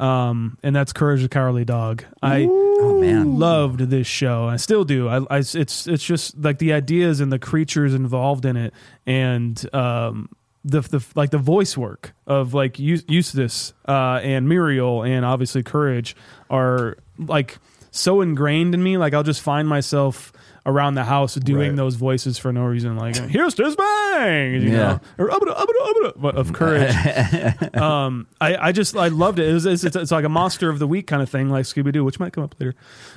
[0.00, 2.04] um, and that's Courage the Cowardly Dog.
[2.22, 4.46] I oh man, loved this show.
[4.46, 5.08] I still do.
[5.08, 8.72] I, I it's it's just like the ideas and the creatures involved in it,
[9.06, 10.30] and um,
[10.64, 16.16] the the like the voice work of like Eustace uh, and Muriel and obviously Courage
[16.48, 17.58] are like
[17.90, 18.96] so ingrained in me.
[18.96, 20.32] Like I'll just find myself
[20.66, 21.76] around the house doing Right.
[21.76, 22.96] those voices for no reason.
[22.96, 24.76] Like Eustace bang, you Yeah.
[24.76, 26.94] know, or "Ubba-da, ubba-da, ubba-da," of Courage.
[27.76, 29.48] um, I, I just I loved it.
[29.48, 31.92] It was it's, it's like a monster of the week kind of thing, like Scooby
[31.92, 32.74] Doo, which might come up later.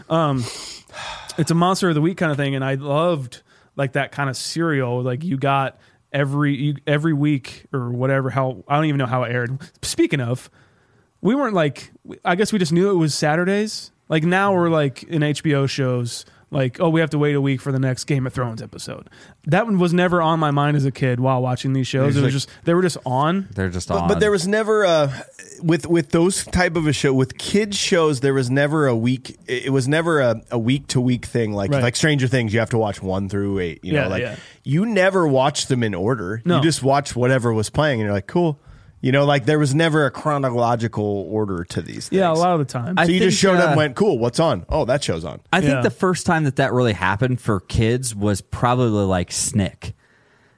[0.10, 0.43] Um,
[1.38, 3.41] it's a monster of the week kind of thing, and I loved
[3.75, 5.01] like that kind of serial.
[5.01, 5.77] Like you got
[6.12, 8.29] every you, every week or whatever.
[8.29, 9.58] How I don't even know how it aired.
[9.82, 10.49] Speaking of,
[11.21, 11.91] we weren't like
[12.23, 13.91] I guess we just knew it was Saturdays.
[14.10, 16.25] Like now we're like in HBO shows.
[16.54, 19.10] Like oh, we have to wait a week for the next Game of Thrones episode.
[19.46, 22.16] That one was never on my mind as a kid while watching these shows.
[22.16, 23.48] It was like- just they were just on.
[23.56, 24.08] they're just But, on.
[24.08, 25.26] but there was never a
[25.62, 28.20] with with those type of a show with kids shows.
[28.22, 29.38] There was never a week.
[29.48, 31.54] It was never a, a week to week thing.
[31.54, 31.82] Like Right.
[31.84, 33.84] like Stranger Things, you have to watch one through eight.
[33.84, 34.36] You Yeah, know, like yeah.
[34.63, 36.42] you never watched them in order.
[36.46, 36.58] No.
[36.58, 38.60] You just watched whatever was playing, and you're like, cool.
[39.04, 42.08] You know, like there was never a chronological order to these.
[42.08, 42.20] things.
[42.20, 42.98] Yeah, a lot of the time.
[42.98, 44.18] I So you think, just showed up uh, and went, cool.
[44.18, 44.66] What's on?
[44.70, 45.42] Oh, that show's on.
[45.52, 45.82] I think Yeah.
[45.82, 49.94] the first time that that really happened for kids was probably like Snick.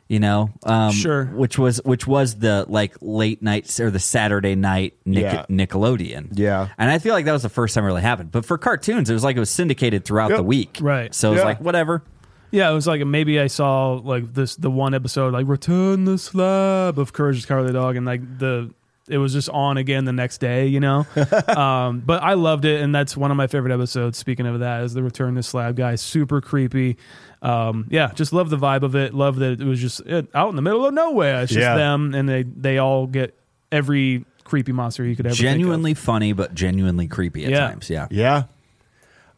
[0.08, 1.26] You know, um, Sure.
[1.26, 5.46] which was which was the like late nights or the Saturday night Nic- Yeah.
[5.50, 6.28] Nickelodeon.
[6.34, 6.68] Yeah.
[6.78, 8.32] and I feel like that was the first time it really happened.
[8.32, 10.38] But for cartoons, it was like it was syndicated throughout Yep.
[10.38, 10.78] the week.
[10.80, 11.12] Right.
[11.16, 11.46] So it was Yeah.
[11.46, 12.04] like whatever.
[12.52, 16.18] Yeah, it was like maybe I saw like this the one episode like Return the
[16.18, 18.72] Slab of Courage the Cowardly Dog and like the
[19.08, 21.06] it was just on again the next day, you know.
[21.56, 24.18] um, but I loved it, and that's one of my favorite episodes.
[24.18, 26.98] Speaking of that, is the Return the Slab guy, super creepy.
[27.44, 29.14] Um, yeah, just love the vibe of it.
[29.14, 31.44] Love that it was just uh, out in the middle of nowhere.
[31.44, 31.76] It's just Yeah.
[31.76, 33.38] them, and they they all get
[33.72, 35.52] every creepy monster you could ever think of.
[35.52, 37.68] genuinely funny, but genuinely creepy at Yeah.
[37.68, 37.90] times.
[37.92, 38.08] Yeah.
[38.10, 38.44] Yeah.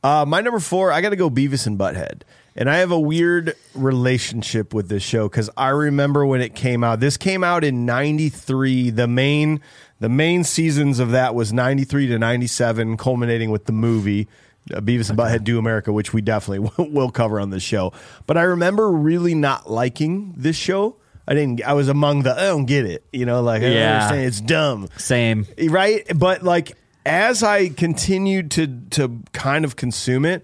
[0.07, 2.21] Uh, my number four, I got to go Beavis and Butthead.
[2.55, 6.81] And I have a weird relationship with this show because I remember when it came
[6.83, 6.99] out.
[7.01, 8.89] This came out in '93.
[8.89, 9.61] The main,
[9.99, 14.27] the main seasons of that was '93 to '97, culminating with the movie
[14.73, 17.91] uh, Beavis and Butthead Do America, which we definitely will, will cover on this show.
[18.25, 20.95] But I remember really not liking this show.
[21.27, 21.61] I didn't.
[21.63, 22.31] I was among the.
[22.33, 23.03] I don't get it.
[23.11, 23.95] You know, like I don't Yeah.
[23.97, 24.25] understand.
[24.25, 25.45] It's dumb Same.
[25.69, 26.75] right but like
[27.07, 30.43] as i continued to to kind of consume it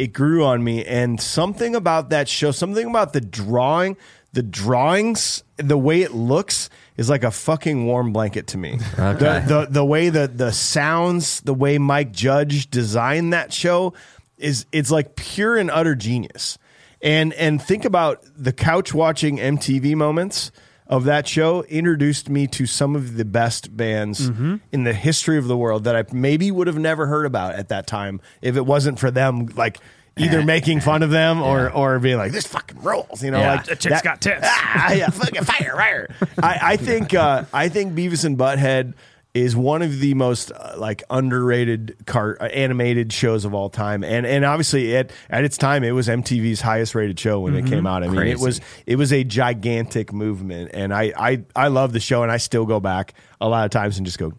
[0.00, 0.82] it grew on me.
[0.82, 3.98] And something about that show something about the drawing
[4.32, 8.78] the drawings the way it looks is like a fucking warm blanket to me.
[8.98, 9.44] Okay.
[9.46, 13.92] the, the the way the the sounds the way mike judge designed that show
[14.38, 16.56] is it's like pure and utter genius.
[17.02, 20.50] And and think about the couch watching mtv moments
[20.90, 24.28] of that show introduced me to some of the best bands
[24.72, 27.68] in the history of the world that I maybe would have never heard about at
[27.70, 29.78] that time if it wasn't for them like
[30.18, 33.52] either making fun of them or or being like this fucking rolls you know Yeah.
[33.54, 34.40] like The chick's got tits.
[34.44, 38.92] ah, yeah fucking fire fire I, I think uh, I think Beavis and Butthead
[39.32, 44.02] is one of the most uh, like underrated car uh, animated shows of all time.
[44.02, 47.66] And and obviously at at its time it was MTV's highest rated show when it
[47.66, 48.02] came out.
[48.02, 50.70] I mean it was it was a gigantic movement.
[50.74, 53.70] And I, I I love the show and I still go back a lot of
[53.70, 54.32] times and just go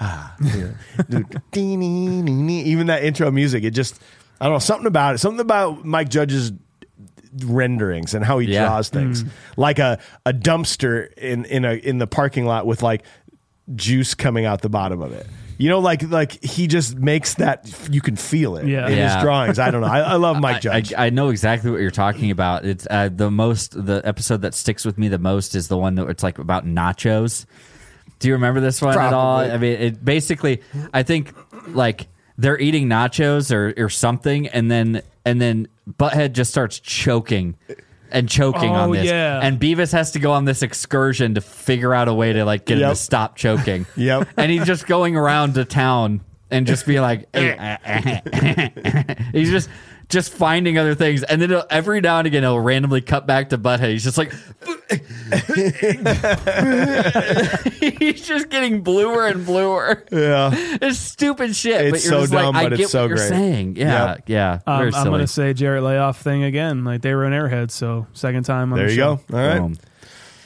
[0.00, 0.68] ah yeah.
[1.54, 4.00] Even that intro music it just
[4.40, 6.52] I don't know something about it something about Mike Judge's
[7.44, 8.66] renderings and how he Yeah.
[8.66, 9.24] draws things.
[9.56, 13.02] Like a a dumpster in in a in the parking lot with like
[13.74, 15.26] juice coming out the bottom of it
[15.58, 18.88] you know like like he just makes that you can feel it Yeah.
[18.88, 19.14] in Yeah.
[19.14, 21.70] his drawings I don't know I, I love Mike I, Judge I, I know exactly
[21.70, 22.64] what you're talking about.
[22.64, 25.94] It's uh, the most the episode that sticks with me the most is the one
[25.96, 27.44] that it's like about nachos.
[28.20, 29.38] Do you remember this one at all?
[29.38, 30.62] I mean, it basically
[30.94, 31.34] I think
[31.68, 37.56] like they're eating nachos or or something, and then and then Butthead just starts choking.
[38.12, 39.40] And choking on Oh, this, yeah.
[39.42, 42.64] and Beavis has to go on this excursion to figure out a way to like
[42.66, 43.86] get him to stop choking.
[43.96, 44.28] Yep.
[44.36, 46.20] and he's just going around to town
[46.50, 49.68] and just be like, eh, eh, eh, he's just
[50.10, 53.50] just finding other things, and then he'll- every now and again he'll randomly cut back
[53.50, 53.90] to Butthead.
[53.90, 54.32] He's just like,
[57.98, 60.04] he's just getting bluer and bluer.
[60.10, 60.50] yeah
[60.82, 63.02] It's stupid shit, but It's you're so just dumb, like, I but get it's so
[63.02, 63.28] what you're great.
[63.28, 63.76] saying.
[63.76, 64.22] Yeah, Yep.
[64.26, 64.58] yeah.
[64.66, 66.84] Um, I'm going to say Jarrett Layoff thing again.
[66.84, 69.20] Like they were an airhead, so second time on there the you show.
[69.30, 69.76] go all right Boom.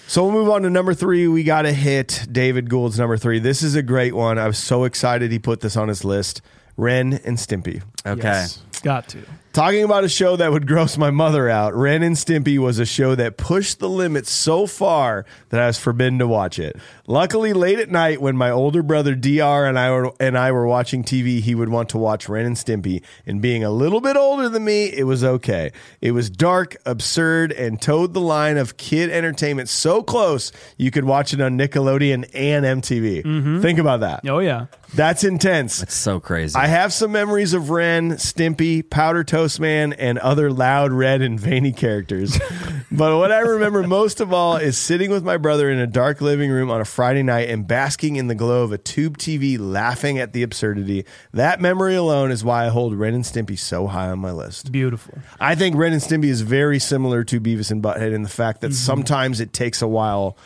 [0.07, 1.27] So we'll move on to number three.
[1.29, 3.39] We got to hit David Gould's number three.
[3.39, 4.39] This is a great one.
[4.39, 6.43] I was so excited he put this on his list.
[6.77, 7.83] Ren and Stimpy.
[8.05, 8.21] Okay.
[8.23, 9.23] Yes, got to.
[9.55, 12.85] Talking about a show that would gross my mother out, Ren and Stimpy was a
[12.85, 16.77] show that pushed the limits so far that I was forbidden to watch it.
[17.07, 19.67] Luckily, late at night when my older brother Dr.
[19.67, 22.57] and I were and I were watching TV, he would want to watch Ren and
[22.57, 23.05] Stimpy.
[23.27, 25.71] And being a little bit older than me, it was okay.
[26.01, 31.05] It was dark, absurd, and towed the line of kid entertainment so close you could
[31.05, 33.23] watch it on Nickelodeon and MTV.
[33.23, 33.61] Mm-hmm.
[33.61, 34.29] Think about that.
[34.29, 35.81] Oh yeah, That's intense.
[35.81, 36.57] It's so crazy.
[36.57, 41.39] I have some memories of Ren, Stimpy, Powder Toast Man, and other loud, red, and
[41.39, 42.39] veiny characters.
[42.91, 46.21] but what I remember most of all is sitting with my brother in a dark
[46.21, 49.59] living room on a Friday night and basking in the glow of a tube TV,
[49.59, 51.05] laughing at the absurdity.
[51.33, 54.73] That memory alone is why I hold Ren and Stimpy so high on my list.
[54.73, 55.19] beautiful.
[55.39, 58.63] I think Ren and Stimpy is very similar to Beavis and Butthead in the fact
[58.63, 58.75] that mm-hmm.
[58.75, 60.37] sometimes it takes a while.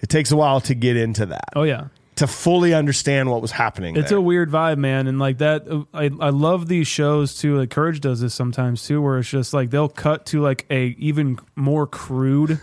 [0.00, 3.50] It takes a while to get into that, Oh yeah, to fully understand what was
[3.50, 3.96] happening.
[3.96, 4.18] It's there.
[4.18, 5.62] a weird vibe, man, and like that.
[5.94, 7.56] I I love these shows too.
[7.58, 10.94] Like Courage does this sometimes too, where it's just like they'll cut to like a
[10.98, 12.60] even more crude,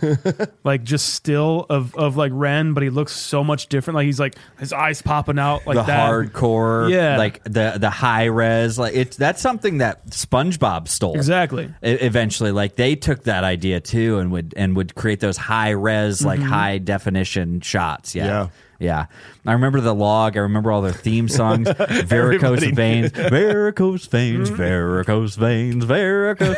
[0.64, 3.96] like just still of of like Ren, but he looks so much different.
[3.96, 6.10] Like he's like his eyes popping out like the that.
[6.10, 7.16] hardcore, Yeah.
[7.18, 11.72] like the the high res, like it's that's something that SpongeBob stole Exactly.
[11.82, 16.24] Eventually like they took that idea too and would and would create those high res
[16.24, 16.48] like Mm-hmm.
[16.50, 18.26] high definition shots yeah.
[18.26, 18.48] Yeah.
[18.78, 19.06] Yeah
[19.46, 21.66] i remember the log i remember all their theme songs
[22.06, 26.56] varicose Everybody veins varicose veins varicose veins varicose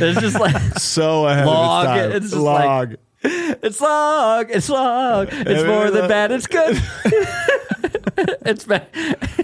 [0.00, 2.12] it's just like so ahead Log, of its time.
[2.16, 2.96] it's just like- log.
[3.22, 6.82] it's log it's log it's more than bad it's good
[8.46, 8.86] it's bad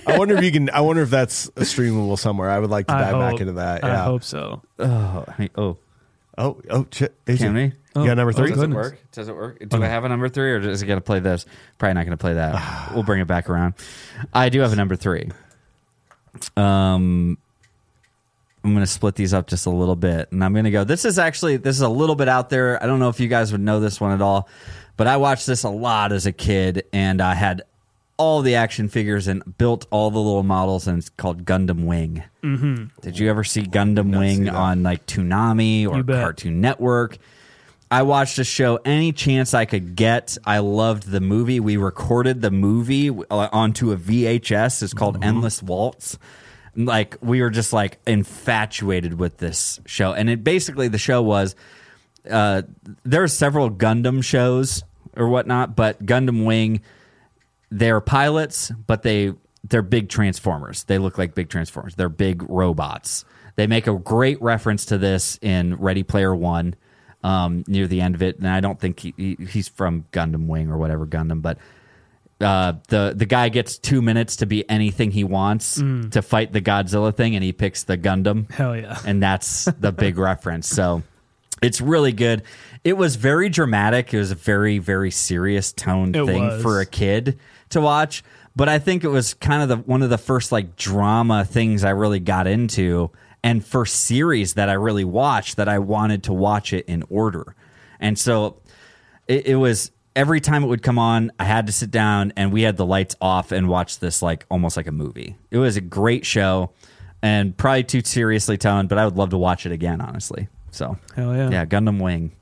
[0.07, 0.70] I wonder if you can.
[0.70, 2.48] I wonder if that's streamable somewhere.
[2.48, 3.83] I would like to I dive hope, back into that.
[3.83, 4.02] Yeah.
[4.02, 4.62] I hope so.
[4.79, 5.76] oh I mean, oh
[6.38, 7.14] Oh, oh, shit.
[7.27, 8.01] Is Can it- we?
[8.01, 8.53] You got number three?
[8.53, 8.99] oh, Does it work?
[9.12, 9.59] Does it work?
[9.68, 11.46] Do I have a number three, or is it going to play this?
[11.79, 12.92] Probably not going to play that.
[12.92, 13.72] we'll bring it back around.
[14.35, 15.31] I do have a number three.
[16.59, 17.38] Um,
[18.64, 20.85] I'm going to split these up just a little bit, and I'm going to go.
[20.85, 22.83] This is actually this is a little bit out there.
[22.83, 24.49] I don't know if you guys would know this one at all,
[24.99, 27.62] but I watched this a lot as a kid, and I had
[28.18, 32.22] all the action figures and built all the little models, and it's called Gundam Wing.
[32.42, 33.00] Mm-hmm.
[33.00, 37.18] Did you ever see Gundam Wing on like Toonami or Cartoon Network?
[37.90, 40.37] I watched the show any chance I could get.
[40.44, 41.61] I loved the movie.
[41.61, 44.83] We recorded the movie uh, onto a VHS.
[44.83, 46.18] It's called Endless Waltz.
[46.74, 51.55] Like we were just like infatuated with this show, and it basically the show was
[52.29, 52.62] uh,
[53.05, 54.83] there are several Gundam shows
[55.16, 56.83] or whatnot, but Gundam Wing,
[57.70, 59.33] they're pilots, but they
[59.68, 60.85] they're big transformers.
[60.85, 61.94] They look like big transformers.
[61.94, 63.24] They're big robots.
[63.57, 66.74] They make a great reference to this in Ready Player One,
[67.24, 68.38] um, near the end of it.
[68.38, 71.59] And I don't think he, he, he's from Gundam Wing or whatever Gundam, but
[72.40, 75.76] uh, the the guy gets two minutes to be anything he wants
[76.11, 78.98] to fight the Godzilla thing, and he picks the Gundam Hell yeah.
[79.07, 80.68] and that's the big reference.
[80.68, 81.02] So
[81.62, 82.42] it's really good.
[82.85, 84.12] It was very dramatic.
[84.12, 86.62] It was a very very serious toned It thing was.
[86.62, 87.38] for a kid
[87.70, 88.22] to watch.
[88.55, 91.85] But I think it was kind of the one of the first like drama things
[91.85, 93.11] I really got into,
[93.42, 97.55] and first series that I really watched that I wanted to watch it in order.
[98.00, 98.57] And so
[99.29, 102.52] it, it was every time it would come on, I had to sit down and
[102.52, 105.37] we had the lights off and watch this like almost like a movie.
[105.50, 106.72] It was a great show
[107.22, 110.48] and probably too seriously toned, but I would love to watch it again, honestly.
[110.70, 111.50] So Hell yeah.
[111.50, 112.33] yeah, Gundam Wing.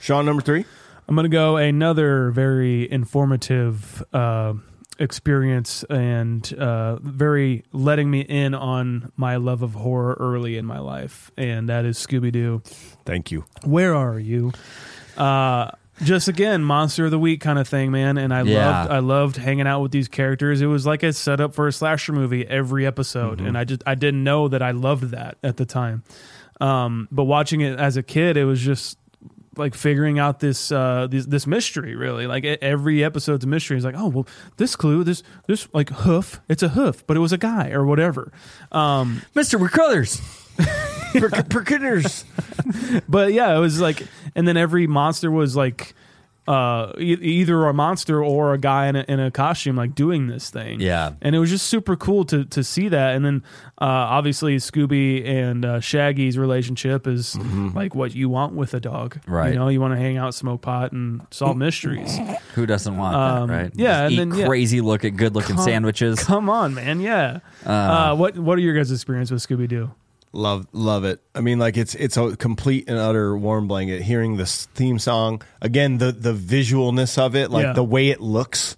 [0.00, 0.64] Sean, number three.
[1.08, 4.54] I'm going to go another very informative uh,
[5.02, 10.78] experience and uh, very letting me in on my love of horror early in my
[10.78, 12.62] life, and that is Scooby Doo.
[13.04, 13.44] Thank you.
[13.64, 14.52] Where are you?
[15.16, 15.70] Uh,
[16.02, 18.16] just again, monster of the week kind of thing, man.
[18.16, 18.80] And I Yeah.
[18.80, 20.60] loved, I loved hanging out with these characters.
[20.62, 23.94] It was like a setup for a slasher movie every episode, and I just, I
[23.94, 26.02] didn't know that I loved that at the time.
[26.60, 28.96] Um, but watching it as a kid, it was just
[29.56, 33.84] like figuring out this uh this, this mystery really like every episode's a mystery is
[33.84, 37.32] like oh well this clue this this like hoof it's a hoof but it was
[37.32, 38.32] a guy or whatever
[38.72, 39.60] um Mr.
[39.60, 40.20] McCullers.
[41.50, 42.24] Perkinners.
[43.08, 45.94] but yeah it was like and then every monster was like
[46.48, 50.26] uh e- either a monster or a guy in a, in a costume like doing
[50.26, 51.12] this thing Yeah.
[51.22, 53.44] and it was just super cool to to see that and then
[53.80, 57.36] uh obviously scooby and uh, shaggy's relationship is
[57.74, 59.52] like what you want with a dog Right.
[59.52, 62.18] you know you want to hang out smoke pot and solve mysteries
[62.54, 63.72] Who doesn't want Um, that, right?
[63.76, 64.46] yeah, Just and eat then, yeah.
[64.48, 66.18] crazy looking, good looking sandwiches.
[66.24, 69.90] come on man yeah uh, what what are your guys experience with scooby-doo
[70.34, 71.20] Love love it.
[71.34, 74.00] I mean, like it's it's a complete and utter warm blanket.
[74.02, 77.72] Hearing this theme song again, the the visualness of it, like Yeah.
[77.74, 78.76] the way it looks,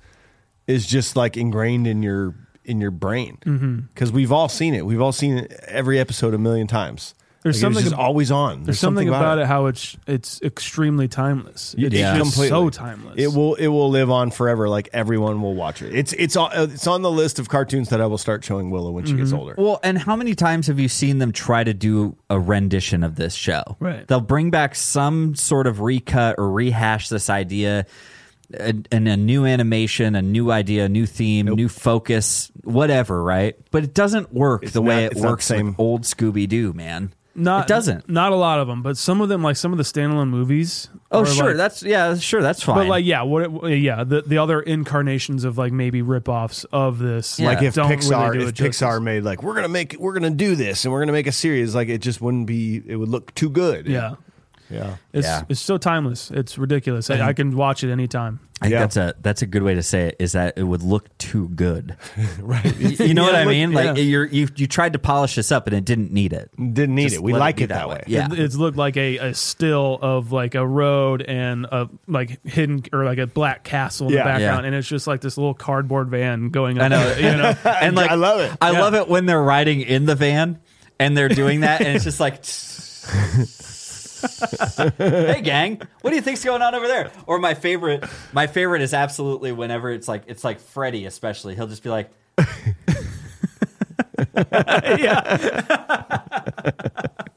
[0.67, 3.39] is just like ingrained in your in your brain.
[3.47, 3.79] Mm-hmm.
[3.95, 4.85] Because we've all seen it.
[4.85, 7.15] We've all seen it every episode a million times.
[7.45, 8.65] There's Like, something it's just ab- always on.
[8.65, 9.47] there's something, about, it.
[9.47, 12.17] how it's it's extremely timeless it's Yeah.
[12.17, 12.49] just Completely.
[12.49, 14.67] so timeless It will it will live on forever.
[14.69, 15.95] Like everyone will watch it.
[15.95, 18.91] It's it's on it's on the list of cartoons that I will start showing Willow
[18.93, 19.39] when she gets Mm-hmm.
[19.39, 19.55] older.
[19.59, 23.17] Well, and how many times have you seen them try to do a rendition of
[23.17, 23.77] this show?
[23.79, 24.09] Right.
[24.09, 27.85] They'll bring back some sort of recut or rehash this idea
[28.59, 33.57] and a, a new animation, a new idea, a new theme, new focus, whatever, right?
[33.71, 35.67] But it doesn't work It's the way it works the same.
[35.69, 37.13] with old Scooby Doo, man.
[37.35, 38.09] Not it doesn't.
[38.09, 40.89] not a lot of them but some of them like some of the standalone movies
[41.11, 41.47] Oh, sure.
[41.49, 42.43] like- that's yeah, sure.
[42.43, 42.77] That's fine.
[42.77, 46.99] but like yeah what it, yeah the the other incarnations of like maybe rip-offs of
[46.99, 47.47] this Yeah.
[47.49, 48.81] like if don't Pixar, really do if it justice.
[48.83, 51.33] Pixar made like we're gonna make we're gonna do this and we're gonna make a
[51.33, 52.83] series, like it just wouldn't be.
[52.87, 53.87] It would look too good.
[53.87, 54.15] yeah
[54.75, 54.97] yeah.
[55.13, 55.45] it's Yeah.
[55.49, 58.81] it's so timeless it's ridiculous I, I can watch it anytime I think Yeah.
[58.81, 60.17] that's a that's a good way to say it.
[60.21, 61.97] Is that it would look too good?
[62.41, 62.65] right.
[62.81, 63.73] You know Yeah, what I look- mean?
[63.73, 64.03] Like yeah.
[64.05, 66.51] you're you you tried to polish this up and it didn't need it.
[66.57, 67.23] Didn't need Just it.
[67.23, 68.05] We like be it that way.
[68.07, 68.33] Yeah.
[68.33, 72.85] It- it's looked like a, a still of like a road and a like hidden
[72.93, 74.21] or like a black castle in Yeah.
[74.21, 74.67] the background, Yeah.
[74.69, 76.79] and it's just like this little cardboard van going.
[76.79, 77.09] Up I know.
[77.09, 77.55] there, you know.
[77.65, 78.57] and like I love it.
[78.63, 78.81] I Yeah.
[78.81, 80.61] love it when they're riding in the van
[81.01, 82.37] and they're doing that, and it's just like,
[84.99, 88.83] "Hey, gang, what do you think's going on over there?" Or my favorite, my favorite
[88.83, 91.55] is absolutely whenever it's like it's like Freddie, especially.
[91.55, 92.11] He'll just be like,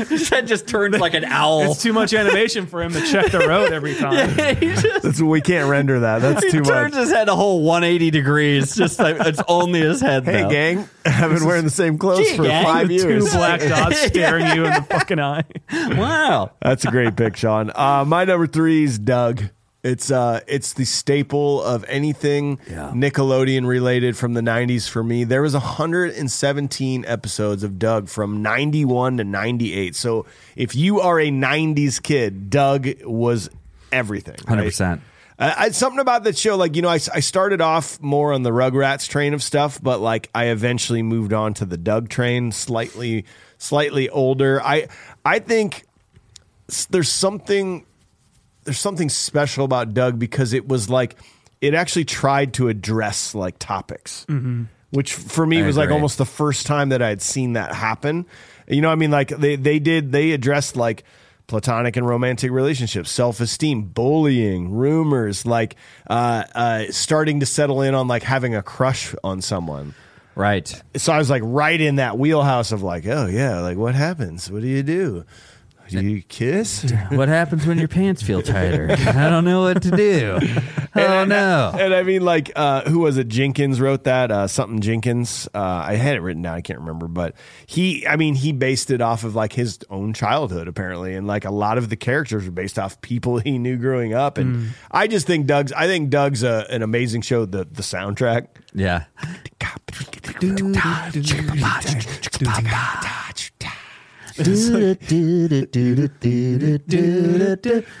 [0.08, 1.70] His head just turns like an owl.
[1.70, 4.28] It's too much animation for him to check the road every time.
[4.56, 6.20] he just That's we can't render that.
[6.20, 7.04] That's he too turns much.
[7.04, 8.74] his head a whole 180 degrees.
[8.74, 10.24] Just like it's only his head.
[10.24, 10.48] Hey, though.
[10.50, 10.88] gang!
[11.04, 12.64] I've been wearing the same clothes Gee, for gang.
[12.64, 15.44] five Two black dots staring you in the fucking eye.
[15.72, 16.52] Wow.
[16.60, 17.70] That's a great pick, Sean.
[17.74, 19.42] Uh, my number three is Doug.
[19.82, 22.90] It's uh, it's the staple of anything Yeah.
[22.94, 25.24] Nickelodeon related from the '90s for me.
[25.24, 29.96] There was 117 episodes of Doug from '91 to '98.
[29.96, 33.48] So if you are a '90s kid, Doug was
[33.90, 34.36] everything.
[34.46, 34.58] right?
[34.66, 35.00] 100%.
[35.38, 38.42] I, I, something about that show, like you know, I, I started off more on
[38.42, 42.52] the Rugrats train of stuff, but like I eventually moved on to the Doug train,
[42.52, 43.24] slightly
[43.56, 44.60] slightly older.
[44.62, 44.88] I
[45.24, 45.86] I think
[46.90, 47.86] there's something
[48.64, 51.16] there's something special about Doug because it was like
[51.60, 54.26] it actually tried to address like topics,
[54.90, 57.74] which for me I was like almost the first time that I had seen that
[57.74, 58.26] happen.
[58.68, 61.04] You know, what I mean, like they they did they addressed like
[61.48, 65.74] platonic and romantic relationships, self esteem, bullying, rumors, like
[66.08, 69.94] uh, uh, starting to settle in on like having a crush on someone
[70.36, 70.80] Right.
[70.96, 74.50] so I was like right in that wheelhouse of like, oh yeah, like what happens?
[74.50, 75.24] What do you do?
[75.90, 76.90] Do you kiss?
[77.10, 78.88] what happens when your pants feel tighter?
[78.98, 80.38] I don't know what to do.
[80.94, 81.72] Oh no.
[81.78, 83.28] And I mean, like, uh, who was it?
[83.28, 84.30] Jenkins wrote that.
[84.30, 85.48] Uh, something Jenkins.
[85.54, 86.54] Uh, I had it written down.
[86.54, 87.34] I can't remember, but
[87.66, 88.06] he.
[88.06, 91.50] I mean, he based it off of like his own childhood, apparently, and like a
[91.50, 94.38] lot of the characters are based off people he knew growing up.
[94.38, 95.72] And I just think Doug's.
[95.72, 97.44] I think Doug's a, an amazing show.
[97.44, 98.48] The the soundtrack.
[98.74, 99.04] Yeah.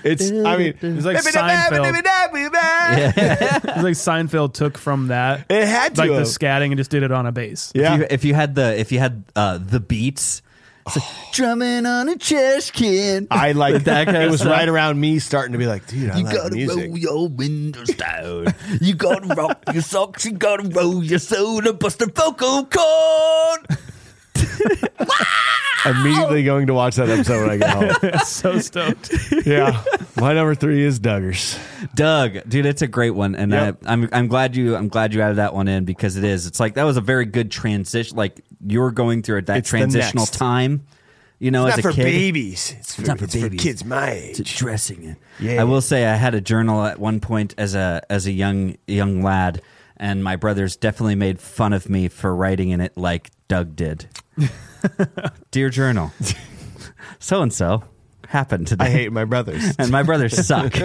[0.04, 0.30] It's.
[0.30, 1.94] I mean, It's like Seinfeld.
[3.70, 6.00] It's like Seinfeld took from that, It had to.
[6.02, 6.26] like the have.
[6.26, 7.72] scatting, and just did it on a bass.
[7.74, 7.94] yeah.
[7.94, 10.42] If you, if you had the if you had uh, the beats,
[10.86, 13.26] it's like, drumming on a chest can.
[13.30, 14.52] I like that kind It was stuff.
[14.52, 16.88] right around me starting to be like, dude, I You like gotta music.
[16.88, 18.46] roll your windows down.
[18.80, 20.24] You gotta rock your socks.
[20.24, 23.66] You gotta roll your soda, bust a vocal cord.
[25.86, 28.20] Immediately going to watch that episode when I get home.
[28.26, 29.10] so stoked.
[29.46, 29.82] yeah,
[30.16, 31.58] my number three is Duggars.
[31.94, 33.78] Doug, dude, it's a great one, and Yep.
[33.86, 36.46] I, I'm I'm glad you I'm glad you added that one in because it is.
[36.46, 38.16] It's like that was a very good transition.
[38.16, 40.34] Like you're going through a, that It's the transitional next.
[40.34, 40.86] time.
[41.38, 42.74] You know, It's as not a for kid, babies.
[42.78, 43.62] It's for, not for it's for babies.
[43.62, 44.52] kids my It's age.
[44.52, 45.16] addressing it.
[45.38, 45.62] Yeah.
[45.62, 48.76] I will say I had a journal at one point as a as a young
[48.86, 49.62] young lad,
[49.96, 54.06] and my brothers definitely made fun of me for writing in it like Doug did.
[55.50, 56.12] Dear journal,
[57.18, 57.82] so and so
[58.28, 58.84] happened today.
[58.84, 59.74] I hate my brothers.
[59.78, 60.74] and my brothers suck.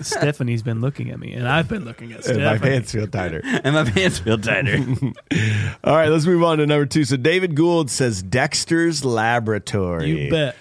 [0.00, 2.44] Stephanie's been looking at me, and I've been looking at Stephanie.
[2.44, 2.72] And my Stephanie.
[2.72, 3.40] pants feel tighter.
[3.44, 4.78] and my pants feel tighter.
[5.84, 7.04] All right, let's move on to number two.
[7.04, 10.24] So David Gould says Dexter's Laboratory.
[10.24, 10.56] You bet.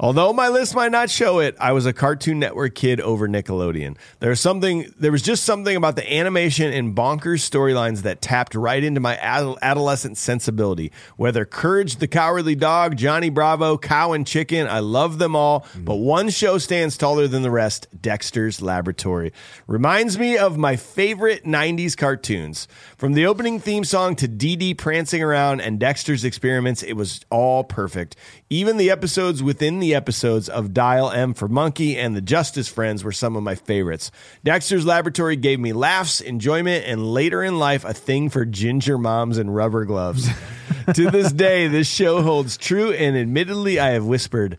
[0.00, 3.96] Although my list might not show it, I was a Cartoon Network kid over Nickelodeon.
[4.20, 8.54] There was something there was just something about the animation and bonkers storylines that tapped
[8.54, 10.92] right into my adol- adolescent sensibility.
[11.16, 15.84] Whether Courage the Cowardly Dog, Johnny Bravo, Cow and Chicken, I love them all, mm.
[15.84, 19.32] but one show stands taller than the rest, Dexter's Laboratory.
[19.66, 22.68] Reminds me of my favorite 90s cartoons.
[22.98, 27.20] From the opening theme song to Dee Dee prancing around and Dexter's experiments, it was
[27.30, 28.16] all perfect.
[28.50, 33.04] Even the episodes within the episodes of Dial M for Monkey and the Justice Friends
[33.04, 34.10] were some of my favorites.
[34.42, 39.38] Dexter's Laboratory gave me laughs, enjoyment, and later in life, a thing for ginger moms
[39.38, 40.28] and rubber gloves.
[40.92, 44.58] to this day, this show holds true, and admittedly, I have whispered,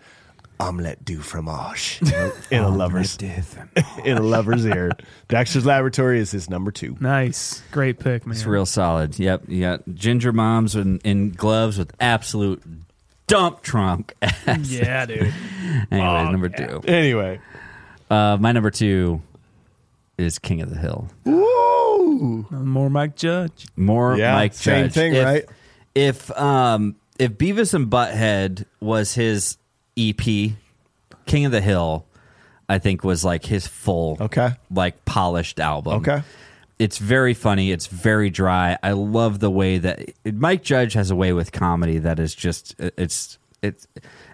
[0.60, 2.00] omelette du fromage
[2.52, 3.18] in a lover's
[4.04, 4.92] in a lover's ear.
[5.28, 6.98] Dexter's Laboratory is his number two.
[7.00, 8.36] Nice, great pick, man.
[8.36, 9.18] It's real solid.
[9.18, 9.44] Yep.
[9.48, 12.62] You got ginger moms in, in gloves with absolute
[13.28, 14.14] dump trunk.
[14.22, 14.70] ass.
[14.70, 15.34] Yeah, dude.
[15.92, 16.82] Anyways, number two.
[16.88, 17.40] Anyway,
[18.10, 19.22] Uh, my number two
[20.18, 21.08] is King of the Hill.
[21.26, 22.46] woo!
[22.50, 23.68] More Mike Judge.
[23.78, 24.94] More Yeah, Mike same Judge.
[24.94, 25.46] Same thing, if, right?
[25.96, 29.58] If um if Beavis and Butthead was his
[30.00, 30.54] EP,
[31.26, 32.06] King of the Hill,
[32.68, 34.52] I think was like his full Okay.
[34.72, 35.96] like polished album.
[36.02, 36.22] Okay.
[36.78, 37.72] It's very funny.
[37.72, 38.78] It's very dry.
[38.82, 42.74] I love the way that Mike Judge has a way with comedy that is just
[42.80, 43.86] it's it's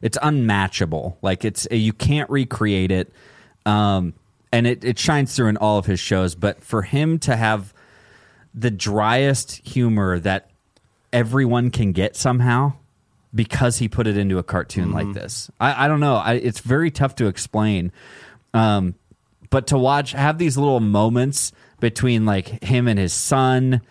[0.04, 1.18] it's unmatchable.
[1.24, 3.12] Like it's you can't recreate it,
[3.66, 4.14] um,
[4.52, 6.36] and it it shines through in all of his shows.
[6.36, 7.74] But for him to have
[8.54, 10.52] the driest humor that
[11.12, 12.74] everyone can get somehow
[13.36, 15.52] because he put it into a cartoon like this.
[15.60, 16.16] I, I don't know.
[16.16, 17.92] I, it's very tough to explain.
[18.54, 18.96] Um,
[19.50, 23.82] but to watch, have these little moments between like him and his son,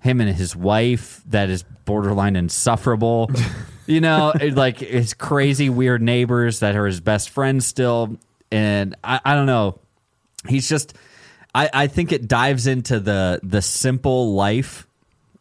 [0.00, 3.30] him and his wife that is borderline insufferable.
[3.86, 8.18] you know, like his crazy, weird neighbors that are his best friends still.
[8.50, 9.78] And I, I don't know
[10.46, 10.94] he's just
[11.54, 14.86] I, I think it dives into the the simple life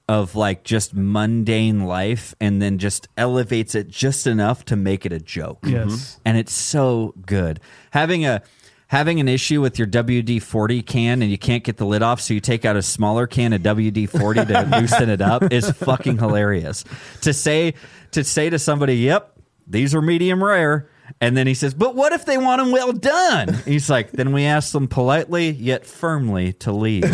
[0.08, 5.12] of like just mundane life and then just elevates it just enough to make it
[5.12, 5.60] a joke.
[5.64, 5.88] Yes.
[5.88, 6.22] Mm-hmm.
[6.26, 7.60] And it's so good.
[7.92, 8.42] Having a
[8.88, 12.34] having an issue with your WD-40 can and you can't get the lid off so
[12.34, 16.86] you take out a smaller can of WD-40 to loosen it up is fucking hilarious.
[17.22, 17.74] To say
[18.12, 20.90] to say to somebody, "Yep, these are medium rare."
[21.22, 24.34] And then he says, "But what if they want them well done?" He's like, "Then
[24.34, 27.04] we ask them politely yet firmly to leave."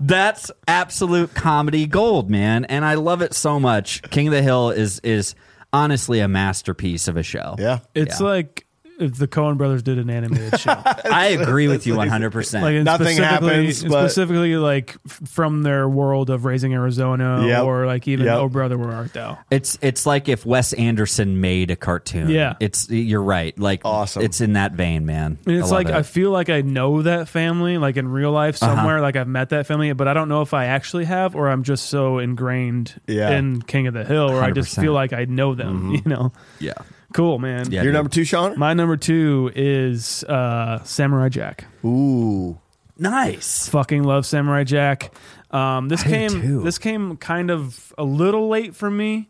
[0.00, 4.02] That's absolute comedy gold, man, and I love it so much.
[4.10, 5.34] King of the Hill is is
[5.72, 7.56] honestly a masterpiece of a show.
[7.58, 7.78] Yeah.
[7.94, 8.26] It's Yeah.
[8.26, 8.71] like if
[9.08, 10.70] the Coen brothers did an animated show.
[11.04, 12.62] I agree with you 100%.
[12.62, 17.46] like and Nothing specifically, happens, but- specifically like f- from their world of raising Arizona
[17.46, 17.62] Yep.
[17.64, 18.36] or like even Yep.
[18.38, 19.38] Oh Brother Where Art Thou.
[19.50, 22.28] It's it's like if Wes Anderson made a cartoon.
[22.30, 22.54] Yeah.
[22.60, 23.58] it's you're right.
[23.58, 24.22] Like Awesome.
[24.22, 25.38] It's in that vein, man.
[25.46, 25.94] And it's I love like it.
[25.94, 28.74] I feel like I know that family, like in real life Uh-huh.
[28.76, 31.48] somewhere, like I've met that family, but I don't know if I actually have or
[31.48, 33.30] I'm just so ingrained Yeah.
[33.30, 33.32] Mm-hmm.
[33.38, 34.82] in King of the Hill, or I just 100%.
[34.82, 35.92] feel like I know them.
[35.92, 36.72] You know, yeah,
[37.12, 37.70] cool man.
[37.70, 37.82] Yeah.
[37.82, 37.94] Your dude.
[37.94, 38.58] number two, Sean?
[38.58, 41.64] My number two is uh, Samurai Jack.
[41.84, 42.58] Ooh.
[42.98, 43.68] nice.
[43.68, 45.12] Fucking love Samurai Jack.
[45.50, 46.62] Um, this I do came too.
[46.62, 49.28] this came kind of a little late for me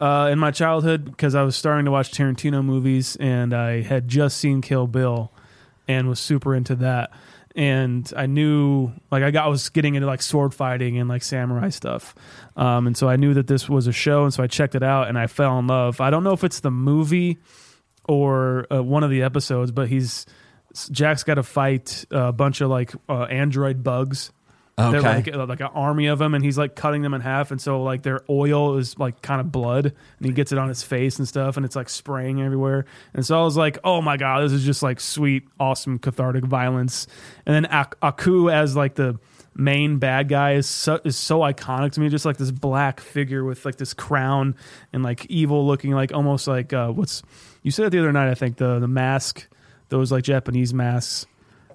[0.00, 4.08] uh, in my childhood because I was starting to watch Tarantino movies and I had
[4.08, 5.30] just seen Kill Bill
[5.86, 7.10] and was super into that.
[7.60, 11.22] And I knew, like, I got I was getting into like sword fighting and like
[11.22, 12.14] samurai stuff,
[12.56, 14.82] um, and so I knew that this was a show, and so I checked it
[14.82, 16.00] out and I fell in love.
[16.00, 17.36] I don't know if it's the movie
[18.08, 20.24] or uh, one of the episodes, but he's
[20.90, 24.32] Jack's got to fight a bunch of like uh, android bugs.
[24.90, 27.50] They're like uh, like an army of them, and he's like cutting them in half,
[27.50, 30.68] and so like their oil is like kind of blood, and he gets it on
[30.68, 32.84] his face and stuff, and it's like spraying everywhere.
[33.14, 36.44] And so I was like, oh my god, this is just like sweet, awesome, cathartic
[36.44, 37.06] violence.
[37.46, 39.18] And then Ak- Aku as like the
[39.54, 43.44] main bad guy is so, is so iconic to me, just like this black figure
[43.44, 44.54] with like this crown
[44.92, 47.22] and like evil looking, like almost like uh, what's
[47.62, 49.46] you said it the other night, I think the the mask,
[49.88, 51.26] those like Japanese masks.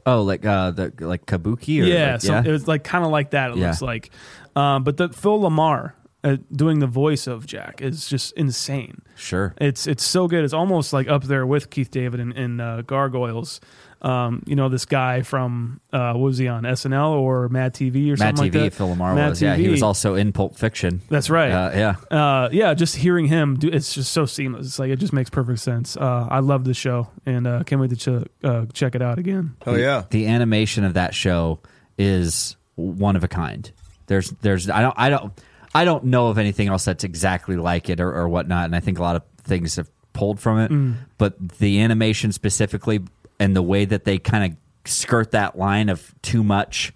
[0.05, 1.81] Oh, like uh, the like kabuki.
[1.81, 3.51] Or Yeah, like, so it was like kind of like that.
[3.51, 3.67] It Yeah.
[3.67, 4.11] looks like,
[4.55, 5.93] um, but the Phil LaMarr
[6.23, 9.01] uh, doing the voice of Jack is just insane.
[9.15, 9.53] sure.
[9.59, 10.43] It's it's so good.
[10.43, 13.59] It's almost like up there with Keith David in, in uh, Gargoyles.
[14.05, 18.09] Um, you know this guy from uh, what was he on SNL or Mad TV
[18.09, 18.61] or Mad something TV.
[18.61, 18.73] like that?
[18.73, 19.41] Phil LaMarr Mad was.
[19.41, 21.01] Yeah, he was also in Pulp Fiction.
[21.09, 21.51] That's right.
[21.51, 21.71] Uh,
[22.11, 22.15] yeah.
[22.15, 24.67] uh, yeah, just hearing him do it's just so seamless.
[24.67, 25.97] It's like it just makes perfect sense.
[25.97, 29.17] Uh, I love the show and uh, can't wait to ch- uh, check it out
[29.17, 29.55] again.
[29.65, 30.03] Oh, yeah.
[30.11, 31.61] The animation of that show
[31.97, 33.71] is one of a kind.
[34.05, 35.33] There's there's I don't I don't
[35.73, 38.81] I don't know of anything else that's exactly like it or, or whatnot, and I
[38.81, 40.71] think a lot of things have pulled from it.
[40.71, 40.95] Mm.
[41.17, 43.01] But the animation specifically
[43.39, 44.57] and the way that they kind of
[44.89, 46.93] skirt that line of too much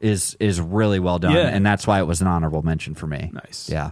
[0.00, 1.48] is is really well done, Yeah.
[1.48, 3.30] and that's why it was an honorable mention for me.
[3.32, 3.68] Nice.
[3.70, 3.90] Yeah.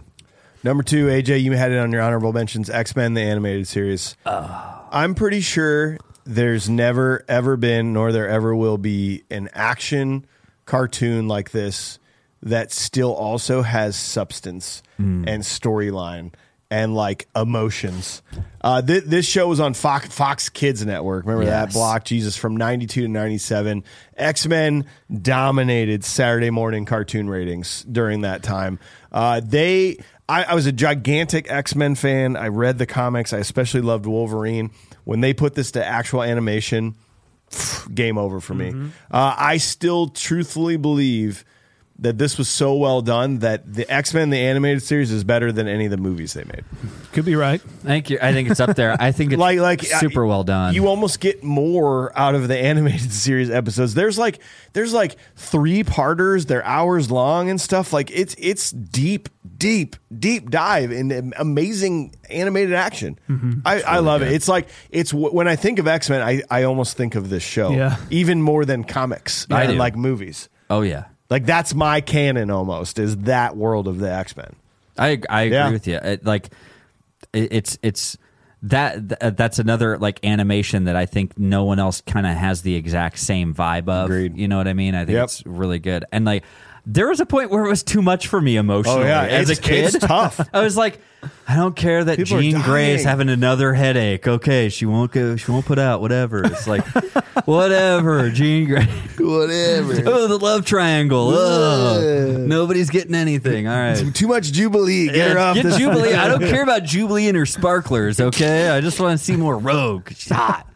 [0.63, 4.15] Number two, AJ, you had it on your honorable mentions X Men, the animated series.
[4.25, 10.25] I'm pretty sure there's never, ever been, nor there ever will be, an action
[10.65, 11.97] cartoon like this
[12.43, 15.23] that still also has substance mm.
[15.27, 16.33] and storyline
[16.71, 18.21] and like emotions.
[18.61, 21.25] Uh, th- this show was on Fox, Fox Kids Network.
[21.25, 22.05] Remember that block?
[22.05, 23.83] Jesus, from 92 to 97.
[24.15, 24.85] X Men
[25.21, 28.79] dominated Saturday morning cartoon ratings during that time.
[29.11, 29.97] Uh, they,
[30.29, 32.37] I, I was a gigantic X Men fan.
[32.37, 33.33] I read the comics.
[33.33, 34.71] I especially loved Wolverine.
[35.03, 36.95] When they put this to actual animation,
[37.93, 38.71] game over for me.
[39.11, 41.43] Uh, I still truthfully believe
[42.01, 45.51] that this was so well done that the X Men the animated series is better
[45.51, 46.63] than any of the movies they made.
[47.13, 47.61] Could be right.
[47.61, 48.95] Thank you I think it's up there.
[48.99, 50.73] I think it's like like super well done.
[50.73, 53.93] You almost get more out of the animated series episodes.
[53.93, 54.39] There's like
[54.73, 56.47] there's like three parters.
[56.47, 57.93] They're hours long and stuff.
[57.93, 63.19] Like it's it's deep, deep, deep dive in amazing animated action.
[63.29, 63.59] Mm-hmm.
[63.63, 64.31] I, I love it.
[64.31, 67.43] It's like it's when I think of X Men, I I almost think of this
[67.43, 67.71] show.
[67.71, 67.97] Yeah.
[68.09, 70.49] even more than comics I and like movies.
[70.69, 71.05] oh yeah.
[71.31, 74.53] Like that's my canon almost is that world of the X Men.
[74.99, 75.71] I I agree Yeah.
[75.71, 75.95] with you.
[75.95, 76.49] It, like
[77.33, 78.17] it, it's it's
[78.63, 82.61] that th- that's another like animation that I think no one else kind of has
[82.61, 84.05] the exact same vibe of.
[84.05, 84.37] Agreed.
[84.37, 84.93] You know what I mean?
[84.93, 85.23] I think Yep.
[85.23, 86.05] it's really good.
[86.11, 86.43] And like
[86.85, 89.03] there was a point where it was too much for me emotionally.
[89.03, 89.23] Oh, yeah.
[89.23, 90.39] as a It's- kid, it's tough.
[90.53, 90.99] I was like,
[91.47, 94.27] I don't care that People Jean Grey is having another headache.
[94.27, 95.35] Okay, she won't go.
[95.35, 96.01] She won't put out.
[96.01, 96.43] Whatever.
[96.43, 96.83] It's like,
[97.45, 98.31] whatever.
[98.31, 98.85] Jean Grey.
[99.19, 100.01] Whatever.
[100.11, 101.29] Oh, the love triangle.
[101.29, 102.39] Ugh.
[102.39, 103.67] Nobody's getting anything.
[103.67, 104.15] All right.
[104.15, 105.09] Too much Jubilee.
[105.09, 105.77] Get her off get this.
[105.77, 106.13] Jubilee.
[106.13, 108.19] I don't care about Jubilee and her sparklers.
[108.19, 110.09] Okay, I just want to see more Rogue.
[110.15, 110.67] She's hot.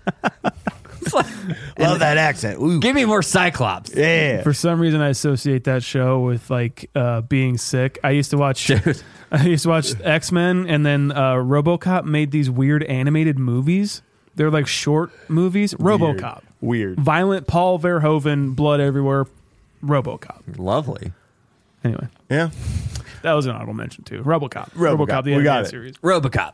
[1.80, 2.60] Love that accent.
[2.62, 2.80] Ooh.
[2.80, 3.94] Give me more Cyclops.
[3.96, 4.42] Yeah.
[4.44, 8.00] For some reason, I associate that show with like uh, being sick.
[8.04, 8.68] I used to watch.
[8.68, 9.02] Dude.
[9.32, 14.02] I used to watch X Men, and then uh, RoboCop made these weird animated movies.
[14.36, 15.74] They're like short movies.
[15.76, 17.00] RoboCop, Weird.
[17.00, 19.26] violent Paul Verhoeven, blood everywhere.
[19.84, 20.58] RoboCop.
[20.58, 21.12] Lovely.
[21.84, 22.50] Anyway, Yeah.
[23.22, 24.22] that was an honorable mention too.
[24.24, 24.72] RoboCop.
[24.72, 25.24] RoboCop.
[25.24, 25.70] the We got animated it.
[25.70, 25.98] series.
[26.00, 26.54] Robocop.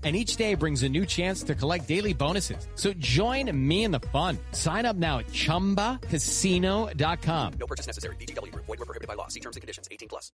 [0.03, 2.67] And each day brings a new chance to collect daily bonuses.
[2.73, 4.39] So join me in the fun.
[4.51, 7.53] Sign up now at chumbacasino.com.
[7.59, 8.15] No purchase necessary.
[8.15, 8.65] VGW Group.
[8.65, 9.27] Void were prohibited by law.
[9.27, 9.87] See terms and conditions.
[9.91, 10.31] 18 plus.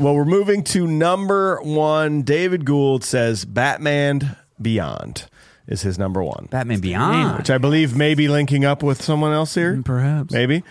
[0.00, 2.22] Well, we're moving to number one.
[2.22, 5.28] David Gould says Batman Beyond
[5.66, 7.38] is his number one, Batman Beyond.
[7.38, 9.74] which I believe may be linking up with someone else here.
[9.74, 10.32] Mm, perhaps.
[10.32, 10.62] Maybe.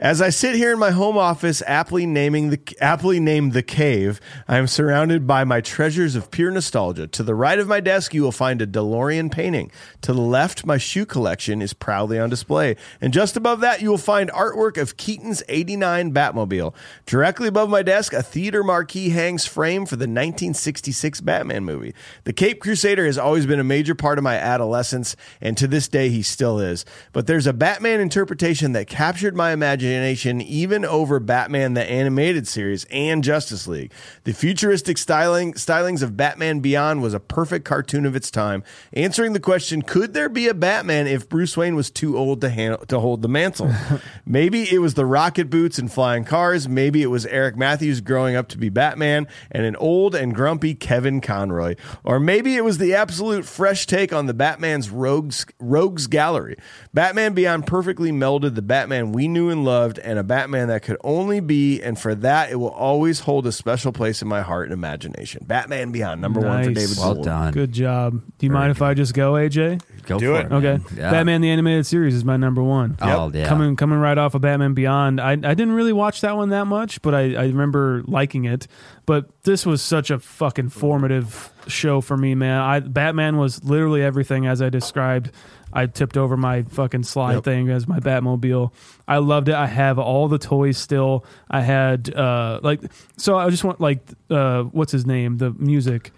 [0.00, 4.20] As I sit here in my home office, aptly naming the aptly named the cave,
[4.46, 7.08] I am surrounded by my treasures of pure nostalgia.
[7.08, 9.72] To the right of my desk, you will find a DeLorean painting.
[10.02, 13.90] To the left, my shoe collection is proudly on display, and just above that, you
[13.90, 16.74] will find artwork of Keaton's '89 Batmobile.
[17.04, 21.92] Directly above my desk, a theater marquee hangs framed for the 1966 Batman movie.
[22.22, 25.88] The Cape Crusader has always been a major part of my adolescence, and to this
[25.88, 26.84] day, he still is.
[27.12, 32.84] But there's a Batman interpretation that captured my imagination even over Batman the animated series
[32.90, 33.92] and Justice League.
[34.24, 38.62] The futuristic styling stylings of Batman Beyond was a perfect cartoon of its time,
[38.92, 42.50] answering the question, could there be a Batman if Bruce Wayne was too old to
[42.50, 43.72] hand, to hold the mantle?
[44.26, 48.36] maybe it was the rocket boots and flying cars, maybe it was Eric Matthews growing
[48.36, 52.78] up to be Batman and an old and grumpy Kevin Conroy, or maybe it was
[52.78, 56.56] the absolute fresh take on the Batman's rogues rogues gallery.
[56.92, 60.96] Batman Beyond perfectly melded the Batman we knew and loved and a Batman that could
[61.04, 64.64] only be, and for that, it will always hold a special place in my heart
[64.66, 65.44] and imagination.
[65.46, 66.78] Batman Beyond, number one for Nice.
[66.88, 67.24] David Well Gould.
[67.24, 67.52] done.
[67.52, 68.20] Good job.
[68.38, 69.80] Do you mind if I just go, AJ?
[70.06, 70.46] Go Do for it.
[70.46, 70.52] it.
[70.52, 70.84] Okay.
[70.96, 71.10] Yeah.
[71.10, 72.96] Batman the animated series is my number one.
[73.00, 73.46] Oh, yeah.
[73.46, 75.20] Coming coming right off of Batman Beyond.
[75.20, 78.66] I I didn't really watch that one that much, but I, I remember liking it.
[79.06, 82.60] But this was such a fucking formative show for me, man.
[82.60, 85.30] I Batman was literally everything as I described.
[85.72, 88.72] I tipped over my fucking slide thing as my Batmobile.
[89.06, 89.54] I loved it.
[89.54, 91.24] I have all the toys still.
[91.50, 92.80] I had uh like
[93.16, 94.00] so I just want like
[94.30, 95.38] uh what's his name?
[95.38, 96.12] The music.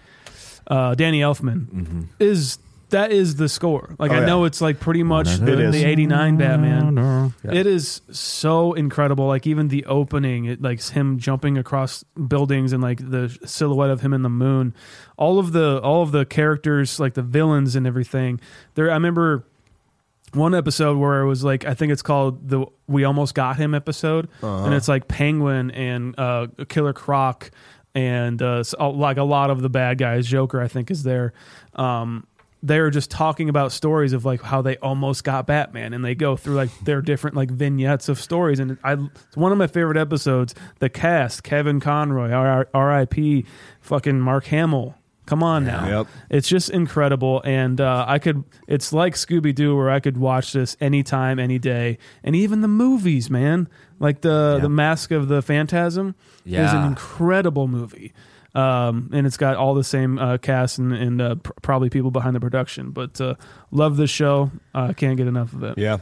[0.67, 2.59] Uh Danny Elfman is
[2.91, 3.95] that is the score.
[3.99, 4.27] Like Oh, I yeah.
[4.27, 5.73] know it's like pretty much the, It is.
[5.75, 7.33] the 89 Batman.
[7.45, 9.27] It is so incredible.
[9.27, 14.01] Like even the opening, it like him jumping across buildings and like the silhouette of
[14.03, 14.75] him in the moon.
[15.17, 18.41] All of the all of the characters, like the villains and everything.
[18.75, 19.45] There I remember
[20.33, 23.75] one episode where it was like I think it's called the "We Almost Got Him"
[23.75, 27.51] episode, and it's like Penguin and uh, Killer Croc
[27.95, 30.27] and uh, like a lot of the bad guys.
[30.29, 31.33] Joker, I think, is there.
[31.75, 32.27] Um,
[32.63, 36.37] they're just talking about stories of like how they almost got Batman, and they go
[36.37, 38.59] through like their different like vignettes of stories.
[38.59, 40.55] And I, it's one of my favorite episodes.
[40.79, 43.47] The cast: Kevin Conroy, R.I.P.
[43.81, 44.97] Fucking Mark Hamill.
[45.27, 45.87] Come on now.
[46.01, 46.07] Yep.
[46.29, 48.43] It's just incredible, and uh, I could.
[48.67, 52.69] It's like Scooby Doo, where I could watch this anytime, any day, and even the
[52.69, 53.69] movies, man.
[54.01, 56.17] Like the the Mask of the Phantasm
[56.65, 58.13] is an incredible movie,
[58.55, 62.11] um, and it's got all the same uh, cast and, and uh, pr- probably people
[62.11, 62.91] behind the production.
[62.91, 63.35] But uh,
[63.71, 64.51] love this show.
[64.75, 65.79] uh, can't get enough of it.
[65.79, 65.99] Yeah.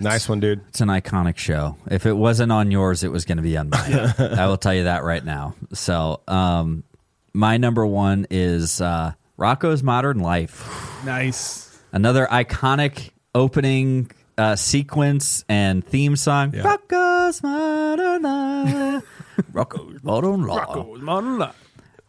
[0.00, 0.60] Nice one, dude.
[0.68, 1.76] It's an iconic show.
[1.90, 3.94] If it wasn't on yours, it was going to be on mine.
[4.18, 5.54] I will tell you that right now.
[5.72, 6.84] So, um,
[7.32, 11.04] my number one is uh, Rocko's Modern Life.
[11.04, 11.76] Nice.
[11.92, 16.52] Another iconic opening uh, sequence and theme song.
[16.52, 19.04] Rocko's Modern Life.
[19.52, 20.68] Rocko's Modern Life.
[20.68, 21.63] Rocko's Modern Life.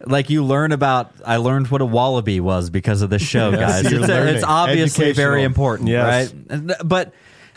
[0.08, 3.86] Like you learn about, I learned what a wallaby was because of this show, guys.
[3.86, 6.34] It's, it's obviously very important, Yes.
[6.34, 6.72] right?
[6.84, 7.14] But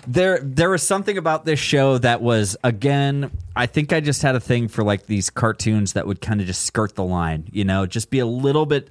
[0.07, 4.34] there, there was something about this show that was, again, I think I just had
[4.34, 7.64] a thing for like these cartoons that would kind of just skirt the line, you
[7.64, 8.90] know, just be a little bit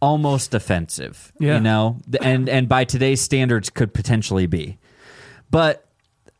[0.00, 1.54] almost offensive, Yeah.
[1.54, 4.76] you know, and and by today's standards could potentially be,
[5.50, 5.86] but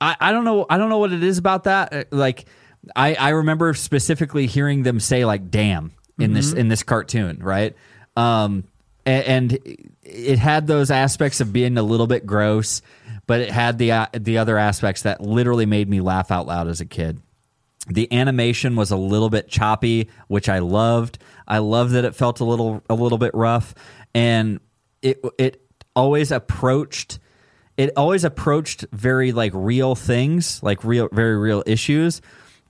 [0.01, 1.93] I, I don't know, I don't know what it is about that.
[1.95, 2.45] Uh, Like,
[2.95, 7.75] I I remember specifically hearing them say like "damn" in this in this cartoon, right?
[8.17, 8.65] Um,
[9.07, 9.59] a- and,
[10.03, 12.83] it had those aspects of being a little bit gross,
[13.27, 16.69] but it had the uh, the other aspects that literally made me laugh out loud
[16.69, 17.21] as a kid.
[17.89, 21.19] The animation was a little bit choppy, which I loved.
[21.47, 23.75] I loved that it felt a little a little bit rough,
[24.15, 24.61] and
[25.03, 25.63] it it
[25.97, 27.19] always approached
[27.77, 32.21] it always approached very like real things, like real very real issues,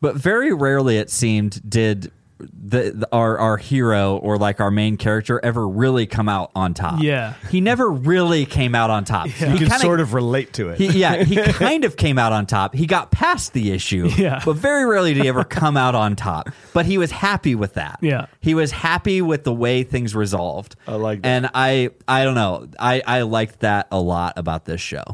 [0.00, 2.10] but very rarely it seemed did
[2.52, 6.74] the, the our our hero or like our main character ever really come out on
[6.74, 7.00] top.
[7.02, 7.34] Yeah.
[7.50, 9.26] he never really came out on top.
[9.26, 10.78] You He can kinda- sort of relate to it.
[10.78, 12.74] He, yeah, he kind of came out on top.
[12.74, 14.42] He got past the issue, Yeah.
[14.44, 16.48] but very rarely did he ever come out on top.
[16.72, 17.98] But he was happy with that.
[18.02, 18.26] Yeah.
[18.40, 20.76] he was happy with the way things resolved.
[20.86, 21.28] I like that.
[21.28, 22.68] and I I don't know.
[22.78, 25.04] I I liked that a lot about this show.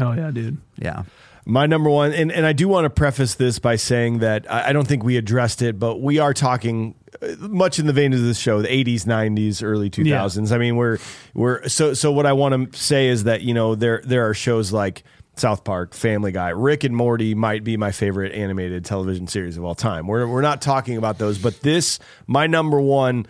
[0.00, 0.56] Oh yeah, dude.
[0.78, 1.02] Yeah,
[1.44, 4.68] My number one, and, and I do want to preface this by saying that I,
[4.68, 8.12] I don't think we addressed it, but we are talking uh, much in the vein
[8.12, 10.52] of this show, the 80s, 90s, early 2000s.
[10.52, 10.98] I mean, we're
[11.34, 12.12] we're so so.
[12.12, 15.02] What I want to say is that you know there there are shows like
[15.34, 19.64] South Park, Family Guy, Rick and Morty might be my favorite animated television series of
[19.64, 20.06] all time.
[20.06, 23.26] We're we're not talking about those, but this my number one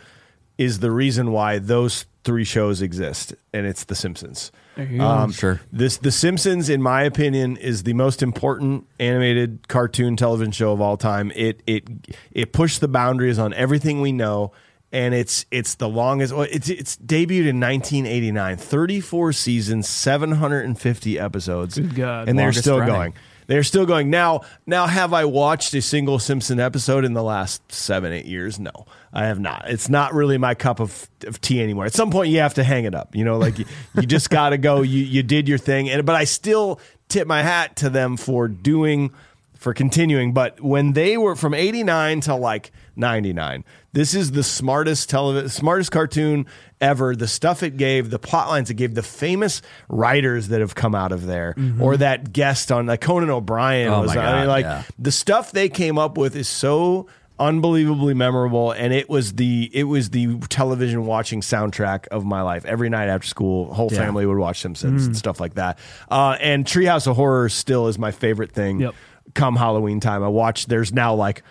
[0.59, 4.53] is the reason why those three shows exist, and it's The Simpsons.
[4.77, 5.03] There you.
[5.03, 5.61] Um, sure.
[5.73, 10.81] This The Simpsons, in my opinion, is the most important animated cartoon television show of
[10.81, 11.31] all time.
[11.35, 11.85] It it
[12.31, 14.53] it pushed the boundaries on everything we know,
[14.91, 16.33] and it's it's the longest.
[16.35, 21.79] well, It's it's debuted in 1989, 34 seasons, 750 episodes.
[21.79, 22.29] Good God.
[22.29, 22.95] and they're still running.
[22.95, 23.15] going.
[23.47, 24.43] They're still going now.
[24.67, 28.59] Now, have I watched a single Simpson episode in the last seven, eight years?
[28.59, 28.73] No,
[29.13, 29.65] I have not.
[29.69, 31.87] It's not really my cup of, of tea anymore.
[31.87, 33.15] At some point, you have to hang it up.
[33.15, 33.65] You know, like you,
[33.95, 34.83] you just got to go.
[34.83, 38.49] You you did your thing, and but I still tip my hat to them for
[38.49, 39.13] doing
[39.55, 40.33] for continuing.
[40.33, 45.91] But when they were from '89 to like '99, this is the smartest television, smartest
[45.93, 46.47] cartoon
[46.81, 47.15] ever.
[47.17, 50.95] The stuff it gave, the plot lines it gave, the famous writers that have come
[50.95, 53.95] out of there, or that guest on like Conan O'Brien Mm-hmm.
[53.95, 54.15] Oh was.
[54.15, 54.83] my I mean, God, like yeah.
[54.99, 57.07] the stuff they came up with is so
[57.39, 62.65] unbelievably memorable and it was the it was the television watching soundtrack of my life
[62.67, 65.07] every night after school whole family would watch simpsons Mm.
[65.07, 65.79] and stuff like that
[66.11, 68.95] uh, and treehouse of horror still is my favorite thing Yep.
[69.35, 71.43] come halloween time i watch there's now like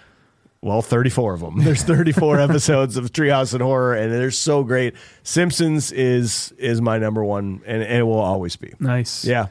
[0.61, 4.93] well 34 of them there's 34 episodes of treehouse and horror and they're so great
[5.23, 9.25] simpsons is is my number one and, and it will always be Nice.
[9.25, 9.47] yeah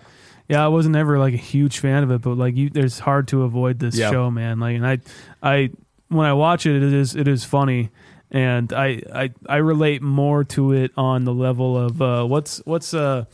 [0.49, 3.29] Yeah, I wasn't ever like a huge fan of it, but like you, there's hard
[3.29, 4.11] to avoid this Yeah.
[4.11, 4.59] show, man.
[4.59, 4.99] Like, and I,
[5.43, 5.71] I,
[6.09, 7.91] when I watch it, it is it is funny,
[8.33, 12.93] and I I I relate more to it on the level of uh, what's what's
[12.95, 13.27] uh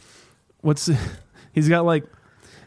[0.61, 0.91] what's
[1.55, 2.05] he's got like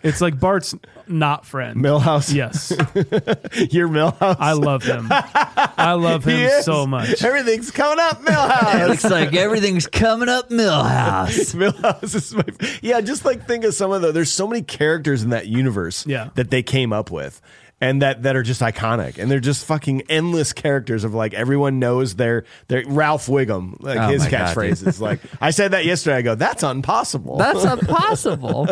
[0.04, 0.76] it's like Bart's
[1.08, 1.78] not friend.
[1.84, 2.72] Milhouse Yes,
[3.72, 5.08] your Milhouse I love him.
[5.10, 6.66] I love He him is.
[6.66, 7.24] so much.
[7.24, 11.56] everything's coming up Milhouse looks like everything's coming up, Milhouse.
[11.72, 12.44] Milhouse is my
[12.82, 13.02] yeah.
[13.02, 14.12] Just like think of some of the.
[14.12, 16.06] There's so many characters in that universe.
[16.06, 16.30] Yeah.
[16.36, 17.42] that they came up with,
[17.82, 21.80] and that that are just iconic, and they're just fucking endless characters of like everyone
[21.80, 26.18] knows their their Ralph Wiggum, like Oh his catchphrase is like I said that yesterday.
[26.18, 27.38] I go that's impossible.
[27.38, 28.68] That's impossible.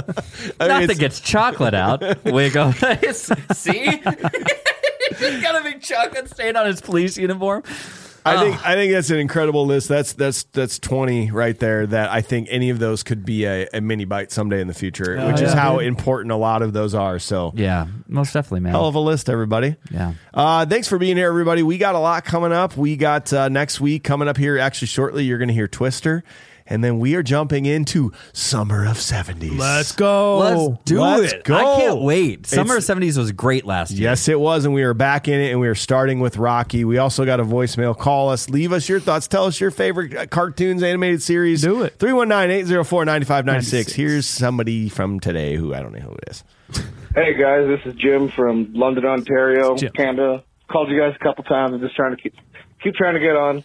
[0.60, 2.02] I mean, Nothing gets chocolate out.
[2.26, 2.74] Wiggle.
[3.54, 4.02] See?
[5.18, 7.64] He's got a big chocolate stain on his police uniform.
[8.36, 9.88] I think I think that's an incredible list.
[9.88, 11.86] That's that's that's twenty right there.
[11.88, 14.74] That I think any of those could be a, a mini bite someday in the
[14.74, 15.88] future, Oh, which is how dude.
[15.88, 17.20] important a lot of those are.
[17.20, 18.72] So Yeah, most definitely, man.
[18.74, 19.76] Hell of a list, everybody.
[19.92, 20.14] Yeah.
[20.34, 21.64] Uh, thanks for being here, everybody.
[21.64, 22.76] We got a lot coming up.
[22.78, 24.58] We got uh, next week coming up here.
[24.58, 26.24] Actually, shortly, you're going to hear Twister.
[26.70, 29.58] And then we are jumping into Summer of 70s.
[29.58, 30.38] Let's go.
[30.40, 31.44] Let's do Let's it.
[31.44, 31.56] go.
[31.56, 32.46] I can't wait.
[32.46, 34.10] Summer It's- of 70s was great last year.
[34.10, 34.66] Yes, it was.
[34.66, 35.52] And we are back in it.
[35.52, 36.84] And we are starting with Rocky.
[36.84, 37.98] We also got a voicemail.
[37.98, 38.50] Call us.
[38.50, 39.28] Leave us your thoughts.
[39.28, 41.62] Tell us your favorite uh, cartoons, animated series.
[41.62, 41.98] Do it.
[42.00, 43.94] 319 804 9596.
[43.94, 46.44] Here's somebody from today who I don't know who it is.
[47.16, 50.44] Hey guys, this is Jim from London, Ontario, Canada.
[50.70, 51.74] Called you guys a couple times.
[51.74, 52.36] I'm just trying to keep
[52.84, 53.64] keep trying to get on.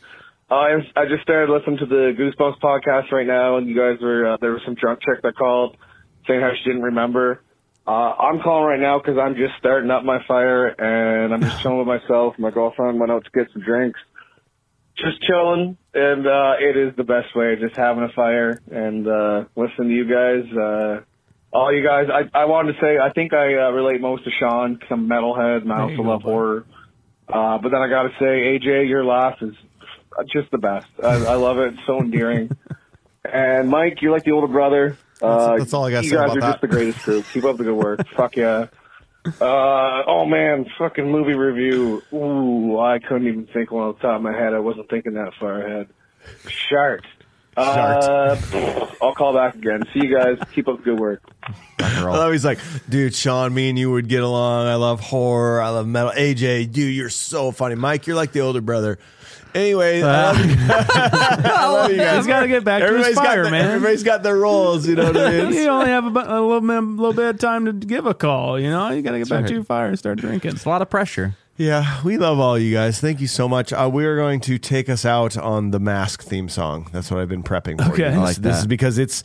[0.53, 4.03] Uh, I, I just started listening to the Goosebumps podcast right now, and you guys
[4.03, 5.79] were uh, there was some drunk chick that called
[6.29, 7.41] saying how she didn't remember.
[7.87, 11.59] Uh, I'm calling right now because I'm just starting up my fire, and I'm just
[11.63, 12.35] chilling with myself.
[12.39, 13.99] My girlfriend went out to get some drinks,
[14.99, 19.45] just chilling, and uh, it is the best way, just having a fire and uh,
[19.57, 20.45] listening to you guys.
[20.53, 21.01] Uh,
[21.51, 24.31] all you guys, I, I wanted to say, I think I uh, relate most to
[24.39, 26.67] Sean because I'm metalhead and I also love horror.
[27.27, 29.55] Uh, but then I got to say, AJ, your laugh is
[30.33, 30.87] just the best.
[31.03, 31.75] I, I love it.
[31.75, 32.57] It's so endearing.
[33.25, 34.97] and Mike, you're like the older brother.
[35.21, 36.51] Uh, that's all I gotta you say guys are that.
[36.53, 37.25] just the greatest group.
[37.33, 38.01] Keep up the good work.
[38.17, 38.67] Fuck yeah.
[39.41, 42.03] Uh, oh man, fucking movie review.
[42.13, 44.53] Ooh, I couldn't even think one off the top of my head.
[44.53, 45.89] I wasn't thinking that far ahead.
[46.49, 47.03] Shark.
[47.57, 48.37] Uh,
[49.03, 49.83] I'll call back again.
[49.93, 50.39] See you guys.
[50.53, 51.23] Keep up the good work.
[51.79, 54.67] I love he's like, dude, Sean, me and you would get along.
[54.67, 55.61] I love horror.
[55.61, 56.13] I love metal.
[56.13, 57.75] AJ, dude, you're so funny.
[57.75, 58.99] Mike, you're like the older brother.
[59.55, 62.17] Anyway, I love you, I love you guys.
[62.19, 63.65] He's got to get back to his Everybody's fire, got the- man.
[63.67, 65.53] Everybody's got their roles, you know what I mean?
[65.53, 68.15] you only have a, a little bit, a little bit of time to give a
[68.15, 68.59] call.
[68.59, 69.49] You know, you got to get back right.
[69.49, 70.53] to your fire and start drinking.
[70.53, 71.37] It's a lot of pressure.
[71.63, 73.01] Yeah, we love all you guys.
[73.01, 73.73] Thank you so much.
[73.73, 76.89] Uh, we are going to take us out on the mask theme song.
[76.93, 77.93] That's what I've been prepping for.
[77.93, 78.03] Okay.
[78.03, 78.09] you.
[78.09, 78.59] I This, like this that.
[78.63, 79.23] is because it's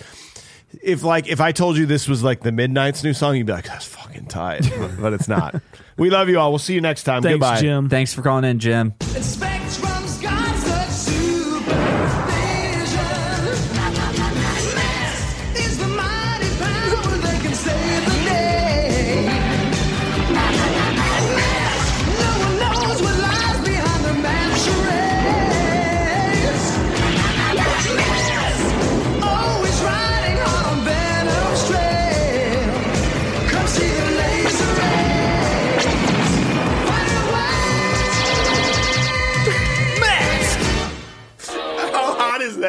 [0.84, 3.54] if like if I told you this was like the Midnight's new song, you'd be
[3.54, 4.70] like, "That's fucking tight,"
[5.00, 5.56] but it's not.
[5.98, 6.52] We love you all.
[6.52, 7.24] We'll see you next time.
[7.24, 7.60] Thanks, Goodbye.
[7.60, 7.90] Jim.
[7.90, 8.94] Thanks for calling in, Jim.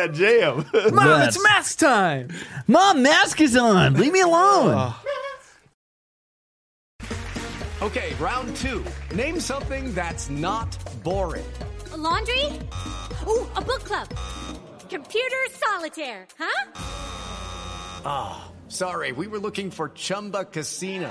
[0.09, 0.95] Hot is that jam?
[0.95, 2.29] Mom, That's- it's mask time.
[2.67, 3.95] Mom, mask is on.
[3.95, 4.95] Leave me alone.
[7.81, 8.85] Okay, round two.
[9.15, 11.47] Name something that's not boring.
[11.93, 12.45] A laundry?
[13.27, 14.09] Ooh, a book club.
[14.91, 16.71] Computer solitaire, huh?
[18.05, 21.11] Ah, sorry, we were looking for Chumba Casino.